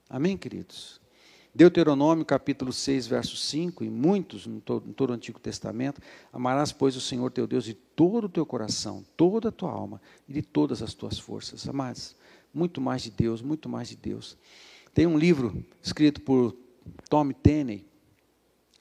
[0.09, 1.02] Amém, queridos.
[1.55, 6.01] Deuteronômio capítulo 6, verso 5, e muitos em todo, em todo, o Antigo Testamento,
[6.33, 10.01] amarás, pois, o Senhor teu Deus de todo o teu coração, toda a tua alma
[10.27, 11.69] e de todas as tuas forças.
[11.69, 12.17] Amados,
[12.55, 14.39] muito mais de Deus, muito mais de Deus.
[14.95, 16.57] Tem um livro escrito por
[17.11, 17.85] Tom Tenney,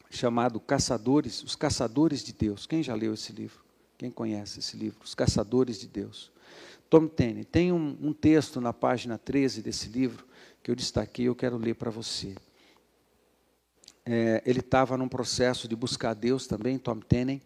[0.10, 2.66] chamado Caçadores, Os Caçadores de Deus.
[2.66, 3.60] Quem já leu esse livro?
[3.98, 5.04] Quem conhece esse livro?
[5.04, 6.32] Os Caçadores de Deus.
[6.90, 7.44] Tom Tenney.
[7.44, 10.26] Tem um, um texto na página 13 desse livro
[10.64, 12.34] que eu destaquei, eu quero ler para você
[14.06, 17.42] é, ele estava num processo de buscar a Deus também, Tom Tenen,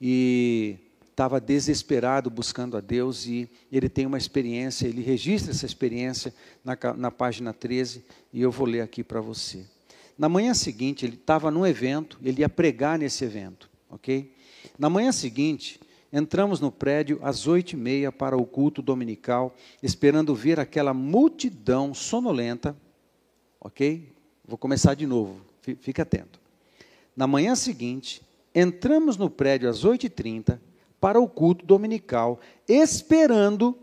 [0.00, 0.78] e
[1.10, 6.32] estava desesperado buscando a Deus e ele tem uma experiência, ele registra essa experiência
[6.64, 9.66] na, na página 13 e eu vou ler aqui para você.
[10.16, 14.34] Na manhã seguinte, ele estava num evento, ele ia pregar nesse evento, ok?
[14.78, 15.78] Na manhã seguinte,
[16.10, 21.92] entramos no prédio às oito e meia para o culto dominical, esperando ver aquela multidão
[21.92, 22.74] sonolenta,
[23.60, 24.10] ok?
[24.46, 25.49] Vou começar de novo.
[25.76, 26.40] Fique atento.
[27.16, 28.22] Na manhã seguinte,
[28.54, 30.58] entramos no prédio às 8h30
[31.00, 33.76] para o culto dominical, esperando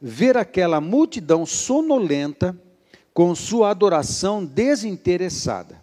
[0.00, 2.58] ver aquela multidão sonolenta
[3.12, 5.82] com sua adoração desinteressada.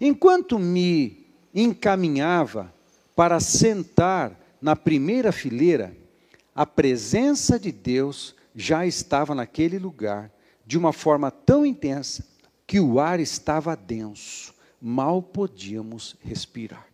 [0.00, 2.72] Enquanto me encaminhava
[3.16, 5.96] para sentar na primeira fileira,
[6.54, 10.30] a presença de Deus já estava naquele lugar
[10.66, 12.33] de uma forma tão intensa
[12.66, 16.86] que o ar estava denso, mal podíamos respirar.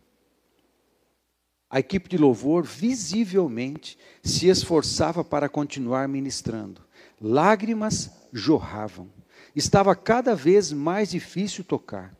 [1.69, 6.81] A equipe de louvor visivelmente se esforçava para continuar ministrando.
[7.19, 9.09] Lágrimas jorravam.
[9.55, 12.13] Estava cada vez mais difícil tocar.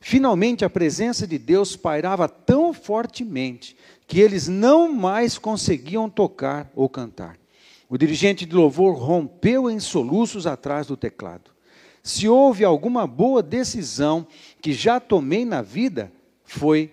[0.00, 6.88] Finalmente, a presença de Deus pairava tão fortemente que eles não mais conseguiam tocar ou
[6.88, 7.38] cantar.
[7.88, 11.50] O dirigente de louvor rompeu em soluços atrás do teclado.
[12.08, 14.26] Se houve alguma boa decisão
[14.62, 16.10] que já tomei na vida,
[16.42, 16.90] foi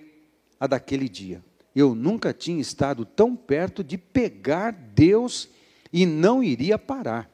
[0.59, 1.41] a daquele dia.
[1.73, 5.47] Eu nunca tinha estado tão perto de pegar Deus
[5.93, 7.31] e não iria parar.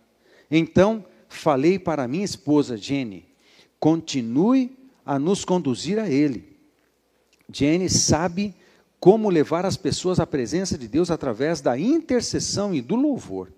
[0.52, 3.26] Então, falei para minha esposa Jenny:
[3.80, 6.56] continue a nos conduzir a Ele.
[7.52, 8.54] Jenny sabe
[9.00, 13.52] como levar as pessoas à presença de Deus através da intercessão e do louvor.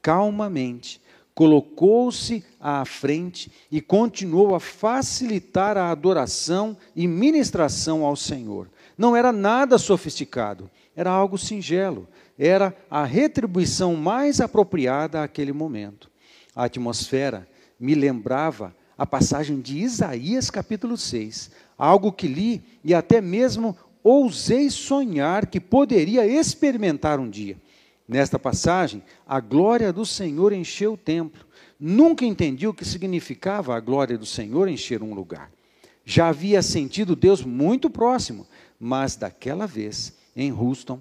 [0.00, 0.98] Calmamente,
[1.36, 8.70] colocou-se à frente e continuou a facilitar a adoração e ministração ao Senhor.
[8.96, 12.08] Não era nada sofisticado, era algo singelo,
[12.38, 16.10] era a retribuição mais apropriada àquele momento.
[16.54, 17.46] A atmosfera
[17.78, 24.70] me lembrava a passagem de Isaías capítulo 6, algo que li e até mesmo ousei
[24.70, 27.58] sonhar que poderia experimentar um dia.
[28.08, 31.44] Nesta passagem, a glória do Senhor encheu o templo.
[31.78, 35.50] Nunca entendi o que significava a glória do Senhor encher um lugar.
[36.04, 38.46] Já havia sentido Deus muito próximo,
[38.78, 41.00] mas daquela vez, em Houston,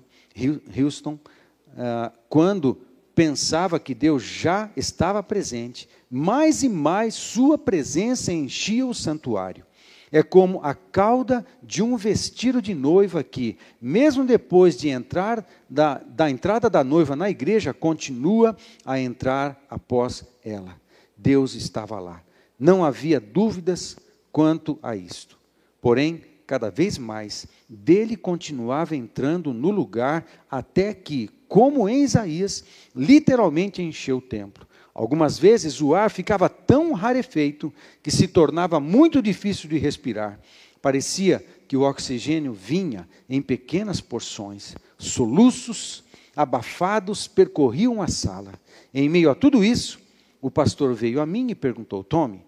[0.76, 2.82] Houston uh, quando
[3.14, 9.64] pensava que Deus já estava presente, mais e mais sua presença enchia o santuário
[10.12, 15.98] é como a cauda de um vestido de noiva que, mesmo depois de entrar da,
[16.00, 20.80] da entrada da noiva na igreja, continua a entrar após ela.
[21.18, 22.22] Deus estava lá.
[22.60, 23.98] Não havia dúvidas
[24.32, 25.38] quanto a isto.
[25.82, 32.64] Porém, cada vez mais, dele continuava entrando no lugar até que, como em Isaías,
[32.96, 34.68] literalmente encheu o templo.
[34.96, 37.72] Algumas vezes o ar ficava tão rarefeito
[38.02, 40.40] que se tornava muito difícil de respirar.
[40.82, 44.74] Parecia que o oxigênio vinha em pequenas porções.
[44.98, 46.02] Soluços
[46.34, 48.54] abafados percorriam a sala.
[48.94, 50.00] Em meio a tudo isso,
[50.42, 52.46] o pastor veio a mim e perguntou: Tome,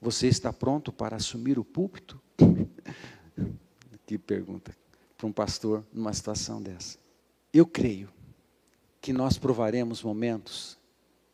[0.00, 2.20] você está pronto para assumir o púlpito?
[4.04, 4.76] que pergunta
[5.16, 6.98] para um pastor numa situação dessa.
[7.52, 8.08] Eu creio
[9.00, 10.76] que nós provaremos momentos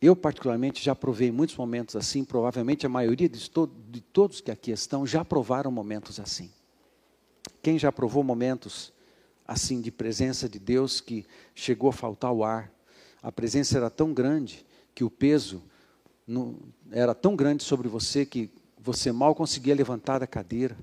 [0.01, 4.49] eu, particularmente, já provei muitos momentos assim, provavelmente a maioria de, to de todos que
[4.49, 6.49] aqui estão já provaram momentos assim.
[7.61, 8.91] Quem já provou momentos
[9.47, 12.71] assim de presença de Deus que chegou a faltar o ar?
[13.21, 15.61] A presença era tão grande que o peso
[16.91, 18.49] era tão grande sobre você que
[18.79, 20.75] você mal conseguia levantar da cadeira,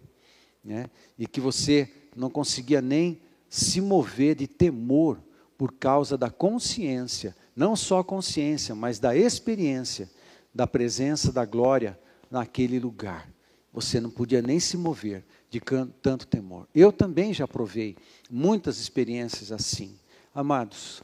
[0.62, 0.88] né?
[1.18, 5.18] e que você não conseguia nem se mover de temor
[5.58, 10.08] por causa da consciência não só consciência, mas da experiência
[10.54, 11.98] da presença da glória
[12.30, 13.28] naquele lugar.
[13.72, 15.60] Você não podia nem se mover de
[16.00, 16.68] tanto temor.
[16.72, 17.96] Eu também já provei
[18.30, 19.98] muitas experiências assim.
[20.32, 21.02] Amados,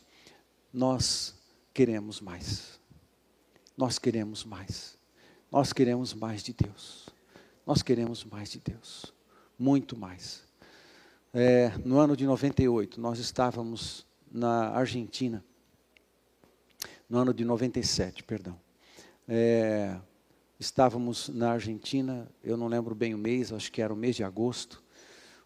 [0.72, 1.34] nós
[1.72, 2.78] queremos mais.
[3.76, 4.96] Nós queremos mais.
[5.50, 7.08] Nós queremos mais de Deus.
[7.66, 9.12] Nós queremos mais de Deus.
[9.58, 10.44] Muito mais.
[11.32, 15.44] É, no ano de 98, nós estávamos na Argentina
[17.08, 18.58] no ano de 97, perdão.
[19.28, 19.96] É,
[20.58, 24.24] estávamos na Argentina, eu não lembro bem o mês, acho que era o mês de
[24.24, 24.82] agosto,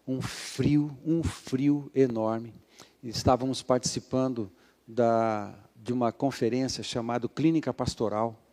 [0.07, 2.55] um frio, um frio enorme.
[3.03, 4.51] Estávamos participando
[4.87, 8.43] da, de uma conferência chamada Clínica Pastoral.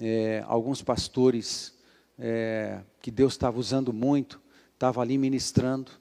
[0.00, 1.78] É, alguns pastores
[2.18, 4.40] é, que Deus estava usando muito,
[4.74, 5.92] estavam ali ministrando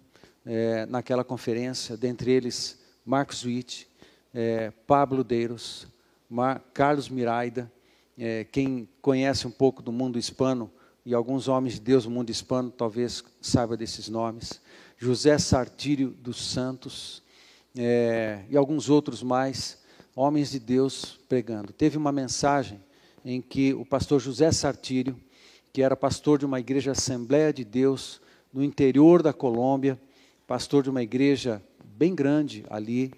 [0.43, 3.87] é, naquela conferência, dentre eles Marcos Witt,
[4.33, 5.87] é, Pablo Deiros,
[6.29, 7.71] Mar, Carlos Miraida,
[8.17, 10.69] é, quem conhece um pouco do mundo hispano,
[11.05, 14.59] e alguns homens de Deus do mundo hispano talvez saiba desses nomes,
[14.97, 17.23] José Sartírio dos Santos,
[17.77, 19.81] é, e alguns outros mais,
[20.13, 21.71] homens de Deus pregando.
[21.71, 22.77] Teve uma mensagem
[23.23, 25.17] em que o pastor José Sartírio,
[25.71, 28.19] que era pastor de uma igreja Assembleia de Deus
[28.51, 29.97] no interior da Colômbia,
[30.45, 31.63] pastor de uma igreja
[31.97, 33.11] bem grande ali,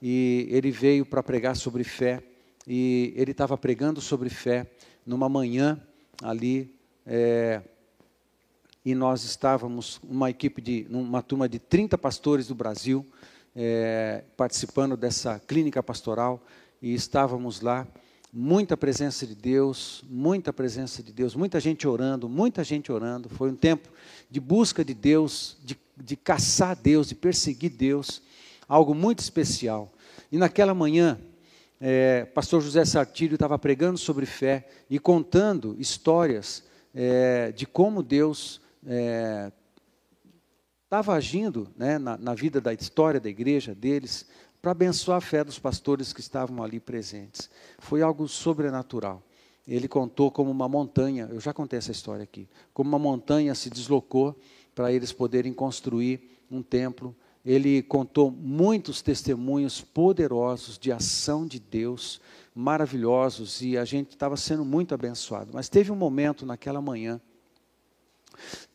[0.00, 2.22] e ele veio para pregar sobre fé
[2.66, 4.66] e ele estava pregando sobre fé
[5.04, 5.80] numa manhã
[6.22, 6.74] ali,
[7.04, 7.60] é,
[8.84, 13.06] e nós estávamos, uma equipe de, uma turma de 30 pastores do Brasil,
[13.54, 16.42] é, participando dessa clínica pastoral,
[16.80, 17.86] e estávamos lá,
[18.32, 23.28] muita presença de Deus, muita presença de Deus, muita gente orando, muita gente orando.
[23.28, 23.88] Foi um tempo
[24.30, 28.20] de busca de Deus, de, de caçar Deus, de perseguir Deus,
[28.68, 29.92] algo muito especial.
[30.30, 31.18] E naquela manhã,
[31.80, 38.60] é, pastor José Sartírio estava pregando sobre fé e contando histórias é, de como Deus
[40.84, 44.26] estava é, agindo né, na, na, vida da história da igreja deles
[44.60, 47.50] para abençoar a fé dos pastores que estavam ali presentes.
[47.78, 49.22] Foi algo sobrenatural.
[49.66, 53.70] Ele contou como uma montanha, eu já contei essa história aqui, como uma montanha se
[53.70, 54.36] deslocou
[54.74, 57.14] para eles poderem construir um templo
[57.44, 62.20] ele contou muitos testemunhos poderosos de ação de Deus,
[62.54, 65.50] maravilhosos, e a gente estava sendo muito abençoado.
[65.52, 67.20] Mas teve um momento naquela manhã,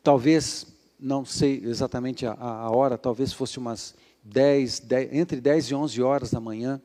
[0.03, 0.67] talvez,
[0.99, 6.01] não sei exatamente a, a hora, talvez fosse umas 10, 10, entre 10 e 11
[6.01, 6.81] horas da manhã,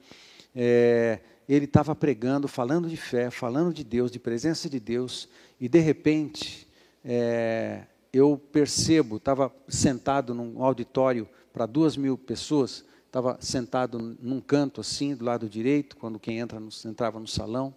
[0.55, 5.29] é, ele estava pregando, falando de fé, falando de Deus, de presença de Deus,
[5.61, 6.69] e de repente
[7.05, 7.83] é,
[8.13, 15.15] eu percebo, estava sentado num auditório para duas mil pessoas, estava sentado num canto assim,
[15.15, 17.75] do lado direito, quando quem entra no, entrava no salão,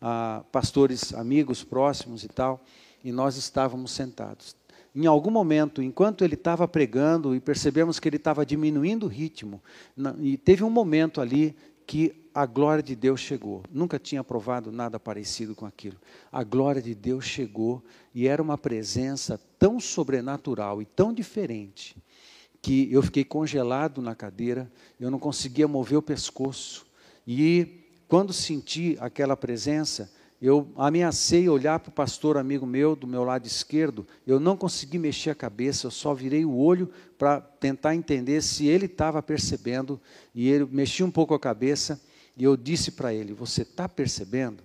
[0.00, 2.62] ah, pastores amigos próximos e tal,
[3.02, 4.56] e nós estávamos sentados.
[4.94, 9.62] Em algum momento, enquanto ele estava pregando e percebemos que ele estava diminuindo o ritmo,
[10.20, 11.54] e teve um momento ali
[11.86, 13.62] que a glória de Deus chegou.
[13.70, 15.96] Nunca tinha provado nada parecido com aquilo.
[16.32, 17.82] A glória de Deus chegou
[18.12, 21.96] e era uma presença tão sobrenatural e tão diferente
[22.60, 26.86] que eu fiquei congelado na cadeira, eu não conseguia mover o pescoço.
[27.26, 30.10] E quando senti aquela presença,
[30.40, 34.98] eu ameacei olhar para o pastor amigo meu, do meu lado esquerdo, eu não consegui
[34.98, 40.00] mexer a cabeça, eu só virei o olho para tentar entender se ele estava percebendo,
[40.34, 42.00] e ele mexia um pouco a cabeça,
[42.36, 44.62] e eu disse para ele: Você está percebendo?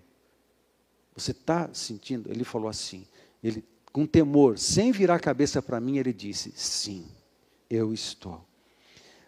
[1.15, 2.31] Você está sentindo?
[2.31, 3.05] Ele falou assim,
[3.43, 7.05] ele, com temor, sem virar a cabeça para mim, ele disse: Sim
[7.69, 8.43] eu estou.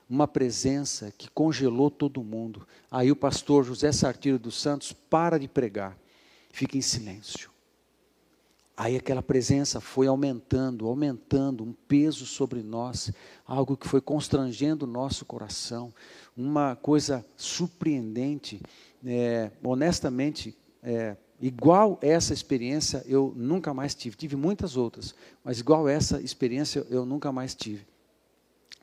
[0.10, 2.68] Uma presença que congelou todo mundo.
[2.89, 5.98] Aí o pastor José Sartiro dos Santos para de pregar,
[6.50, 7.51] fica em silêncio.
[8.76, 13.12] Aí aquela presença foi aumentando, aumentando, um peso sobre nós,
[13.46, 15.94] algo que foi constrangendo o nosso coração,
[16.36, 18.62] uma coisa surpreendente.
[19.06, 24.16] É, honestamente, é, igual essa experiência eu nunca mais tive.
[24.16, 25.14] Tive muitas outras,
[25.44, 27.86] mas igual essa experiência eu nunca mais tive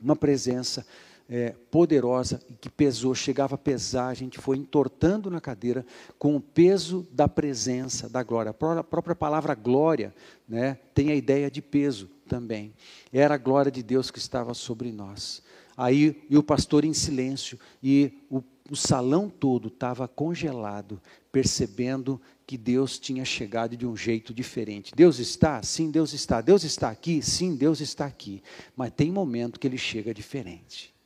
[0.00, 0.86] uma presença
[1.28, 5.84] é, poderosa que pesou, chegava a pesar, a gente foi entortando na cadeira
[6.18, 8.50] com o peso da presença, da glória.
[8.50, 10.14] A própria palavra glória
[10.48, 12.72] né, tem a ideia de peso também.
[13.12, 15.42] Era a glória de Deus que estava sobre nós.
[15.76, 21.00] Aí, e o pastor em silêncio, e o, o salão todo estava congelado,
[21.30, 24.92] percebendo que Deus tinha chegado de um jeito diferente.
[24.96, 25.62] Deus está?
[25.62, 26.40] Sim, Deus está.
[26.40, 27.22] Deus está aqui?
[27.22, 28.42] Sim, Deus está aqui.
[28.74, 30.97] Mas tem momento que ele chega diferente.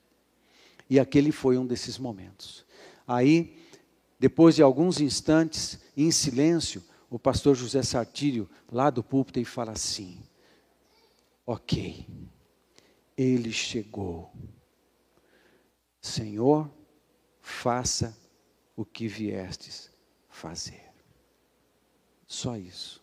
[0.89, 2.65] E aquele foi um desses momentos.
[3.07, 3.59] Aí,
[4.19, 9.73] depois de alguns instantes, em silêncio, o pastor José Sartírio, lá do púlpito, e fala
[9.73, 10.19] assim:
[11.47, 12.07] Ok,
[13.17, 14.33] ele chegou.
[16.01, 16.71] Senhor,
[17.41, 18.17] faça
[18.77, 19.91] o que viestes
[20.29, 20.83] fazer.
[22.27, 23.03] Só isso.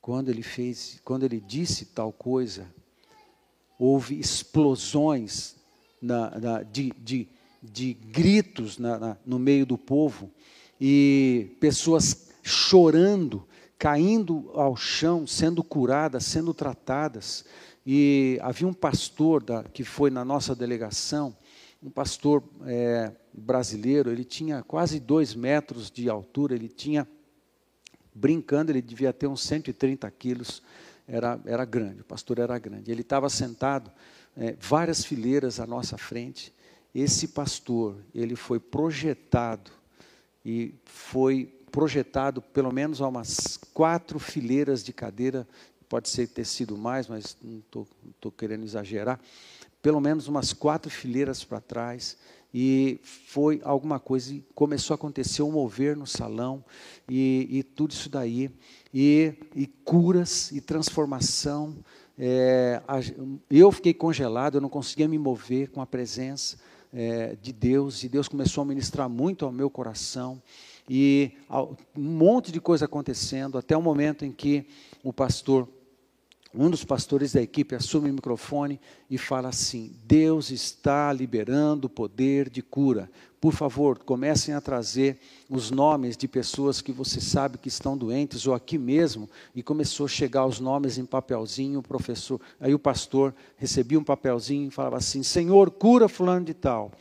[0.00, 2.72] Quando ele fez, quando ele disse tal coisa,
[3.78, 5.56] houve explosões
[6.02, 7.28] na, na, de, de,
[7.62, 10.30] de, gritos na, no meio do povo
[10.80, 13.46] e pessoas chorando,
[13.78, 17.44] caindo ao chão, sendo curadas, sendo tratadas.
[17.86, 21.36] E havia um pastor da, que foi na nossa delegação,
[21.82, 27.08] um pastor é, brasileiro, ele tinha quase dois metros de altura, ele tinha
[28.14, 30.62] brincando, ele devia ter uns 130 quilos,
[31.08, 32.90] era, era grande, o pastor era grande.
[32.90, 33.90] Ele estava sentado,
[34.36, 36.52] é, várias fileiras à nossa frente.
[36.94, 39.70] Esse pastor, ele foi projetado,
[40.44, 45.48] e foi projetado pelo menos a umas quatro fileiras de cadeira,
[45.88, 49.20] pode ser ter sido mais, mas não estou querendo exagerar,
[49.80, 52.16] pelo menos umas quatro fileiras para trás,
[52.54, 56.62] e foi alguma coisa, e começou a acontecer um mover no salão,
[57.08, 58.50] e, e tudo isso daí,
[58.92, 61.74] e, e curas, e transformação.
[62.24, 62.80] É,
[63.50, 66.56] eu fiquei congelado, eu não conseguia me mover com a presença
[66.94, 70.40] é, de Deus, e Deus começou a ministrar muito ao meu coração,
[70.88, 71.32] e
[71.96, 74.68] um monte de coisa acontecendo, até o momento em que
[75.02, 75.68] o pastor
[76.54, 78.78] um dos pastores da equipe assume o microfone
[79.08, 83.10] e fala assim: Deus está liberando o poder de cura.
[83.40, 85.18] Por favor, comecem a trazer
[85.50, 90.06] os nomes de pessoas que você sabe que estão doentes, ou aqui mesmo, e começou
[90.06, 94.70] a chegar os nomes em papelzinho, o professor, aí o pastor recebia um papelzinho e
[94.70, 96.92] falava assim: Senhor, cura fulano de tal.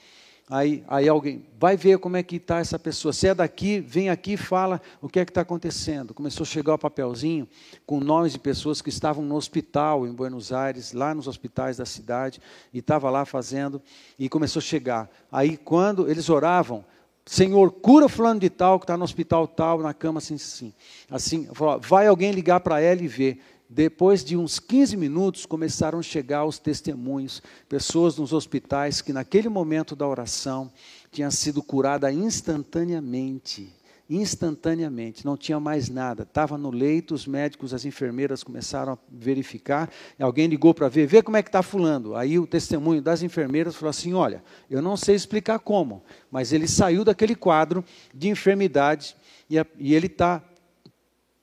[0.51, 3.13] Aí, aí alguém vai ver como é que está essa pessoa.
[3.13, 6.13] Se é daqui, vem aqui e fala o que é que está acontecendo.
[6.13, 7.47] Começou a chegar o papelzinho
[7.85, 11.85] com nomes de pessoas que estavam no hospital em Buenos Aires, lá nos hospitais da
[11.85, 12.41] cidade,
[12.73, 13.81] e estava lá fazendo,
[14.19, 15.09] e começou a chegar.
[15.31, 16.83] Aí quando eles oravam,
[17.25, 20.73] Senhor, cura fulano de tal, que está no hospital tal, na cama assim, assim.
[21.09, 21.47] Assim,
[21.79, 23.41] vai alguém ligar para ela e ver.
[23.73, 29.47] Depois de uns 15 minutos, começaram a chegar os testemunhos, pessoas nos hospitais que naquele
[29.47, 30.69] momento da oração
[31.09, 33.73] tinha sido curada instantaneamente,
[34.09, 36.23] instantaneamente, não tinha mais nada.
[36.23, 41.23] Estava no leito, os médicos, as enfermeiras começaram a verificar, alguém ligou para ver, vê
[41.23, 42.13] como é que está fulano.
[42.13, 46.67] Aí o testemunho das enfermeiras falou assim, olha, eu não sei explicar como, mas ele
[46.67, 49.15] saiu daquele quadro de enfermidade
[49.49, 50.43] e, a, e ele está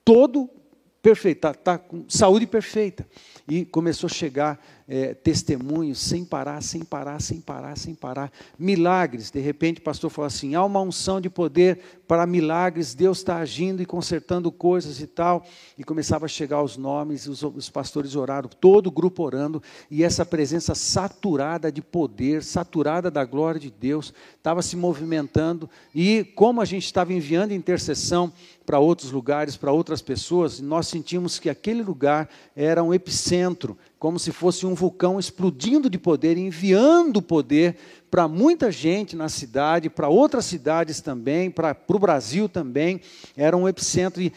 [0.05, 0.47] todo
[1.01, 3.07] perfeito, está tá com saúde perfeita.
[3.49, 4.59] E começou a chegar
[4.91, 8.31] é, testemunhos sem parar, sem parar, sem parar, sem parar.
[8.57, 9.29] Milagres.
[9.29, 13.37] De repente o pastor falou assim: há uma unção de poder para milagres, Deus está
[13.37, 15.45] agindo e consertando coisas e tal.
[15.77, 20.03] E começava a chegar os nomes, os, os pastores oraram, todo o grupo orando, e
[20.03, 25.69] essa presença saturada de poder, saturada da glória de Deus, estava se movimentando.
[25.93, 28.33] E como a gente estava enviando intercessão
[28.65, 33.38] para outros lugares, para outras pessoas, nós sentimos que aquele lugar era um epicentro
[33.97, 37.75] como se fosse um vulcão explodindo de poder, enviando poder
[38.09, 43.01] para muita gente na cidade, para outras cidades também, para, o Brasil também.
[43.35, 44.33] Era um epicentro e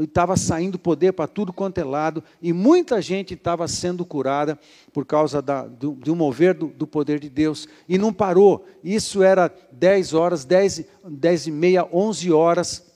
[0.00, 4.58] estava saindo poder para tudo quanto é lado, e muita gente estava sendo curada
[4.92, 7.68] por causa da, do, do mover do, do, poder de Deus.
[7.88, 8.66] E não parou.
[8.82, 12.94] Isso era 10 horas, 10, 10 e meia, 11 horas,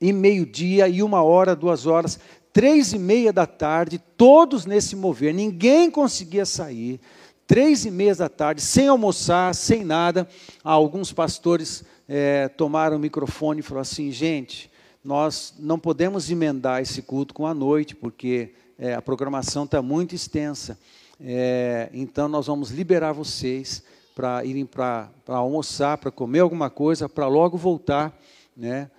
[0.00, 2.18] e meio-dia, e uma hora, duas horas
[2.56, 6.98] três e meia da tarde, todos nesse mover, ninguém conseguia sair.
[7.46, 10.26] Três e meia da tarde, sem almoçar, sem nada,
[10.64, 14.70] alguns pastores é, tomaram o microfone e falaram assim: gente,
[15.04, 20.14] nós não podemos emendar esse culto com a noite, porque é, a programação está muito
[20.14, 20.78] extensa.
[21.20, 23.82] É, então, nós vamos liberar vocês
[24.14, 28.18] para irem para almoçar, para comer alguma coisa, para logo voltar,
[28.56, 28.90] né?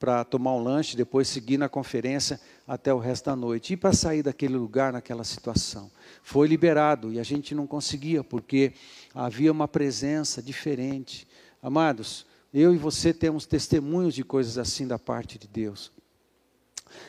[0.00, 3.74] Para tomar um lanche, depois seguir na conferência até o resto da noite.
[3.74, 5.90] E para sair daquele lugar, naquela situação.
[6.22, 8.72] Foi liberado e a gente não conseguia, porque
[9.14, 11.28] havia uma presença diferente.
[11.62, 15.92] Amados, eu e você temos testemunhos de coisas assim da parte de Deus.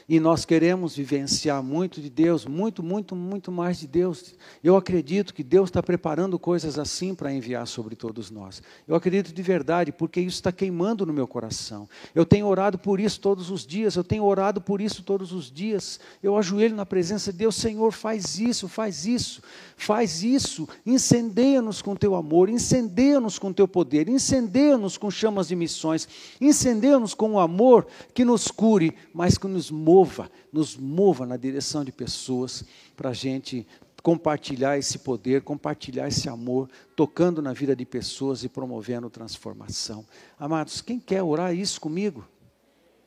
[0.08, 4.36] E nós queremos vivenciar muito de Deus, muito, muito, muito mais de Deus.
[4.64, 8.62] Eu acredito que Deus está preparando coisas assim para enviar sobre todos nós.
[8.88, 11.88] Eu acredito de verdade, porque isso está queimando no meu coração.
[12.14, 15.52] Eu tenho orado por isso todos os dias, eu tenho orado por isso todos os
[15.52, 16.00] dias.
[16.22, 19.42] Eu ajoelho na presença de Deus, Senhor, faz isso, faz isso,
[19.76, 20.68] faz isso.
[20.86, 26.08] Incendeia-nos com teu amor, incendeia-nos com teu poder, incendeia-nos com chamas de missões,
[26.40, 31.84] incendeia-nos com o amor que nos cure, mas que nos mova, nos mova na direção
[31.84, 32.64] de pessoas
[32.96, 33.66] para a gente
[34.04, 40.06] compartilhar esse poder, compartilhar esse amor, tocando na vida de pessoas e promovendo transformação.
[40.40, 42.28] Amados, quem quer orar isso comigo?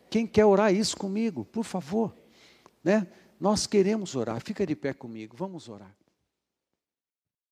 [0.08, 1.44] Quem quer orar isso comigo?
[1.44, 2.14] Por favor,
[2.82, 3.06] né?
[3.40, 4.40] Nós queremos orar.
[4.40, 5.36] Fica de pé comigo.
[5.36, 5.92] Vamos orar.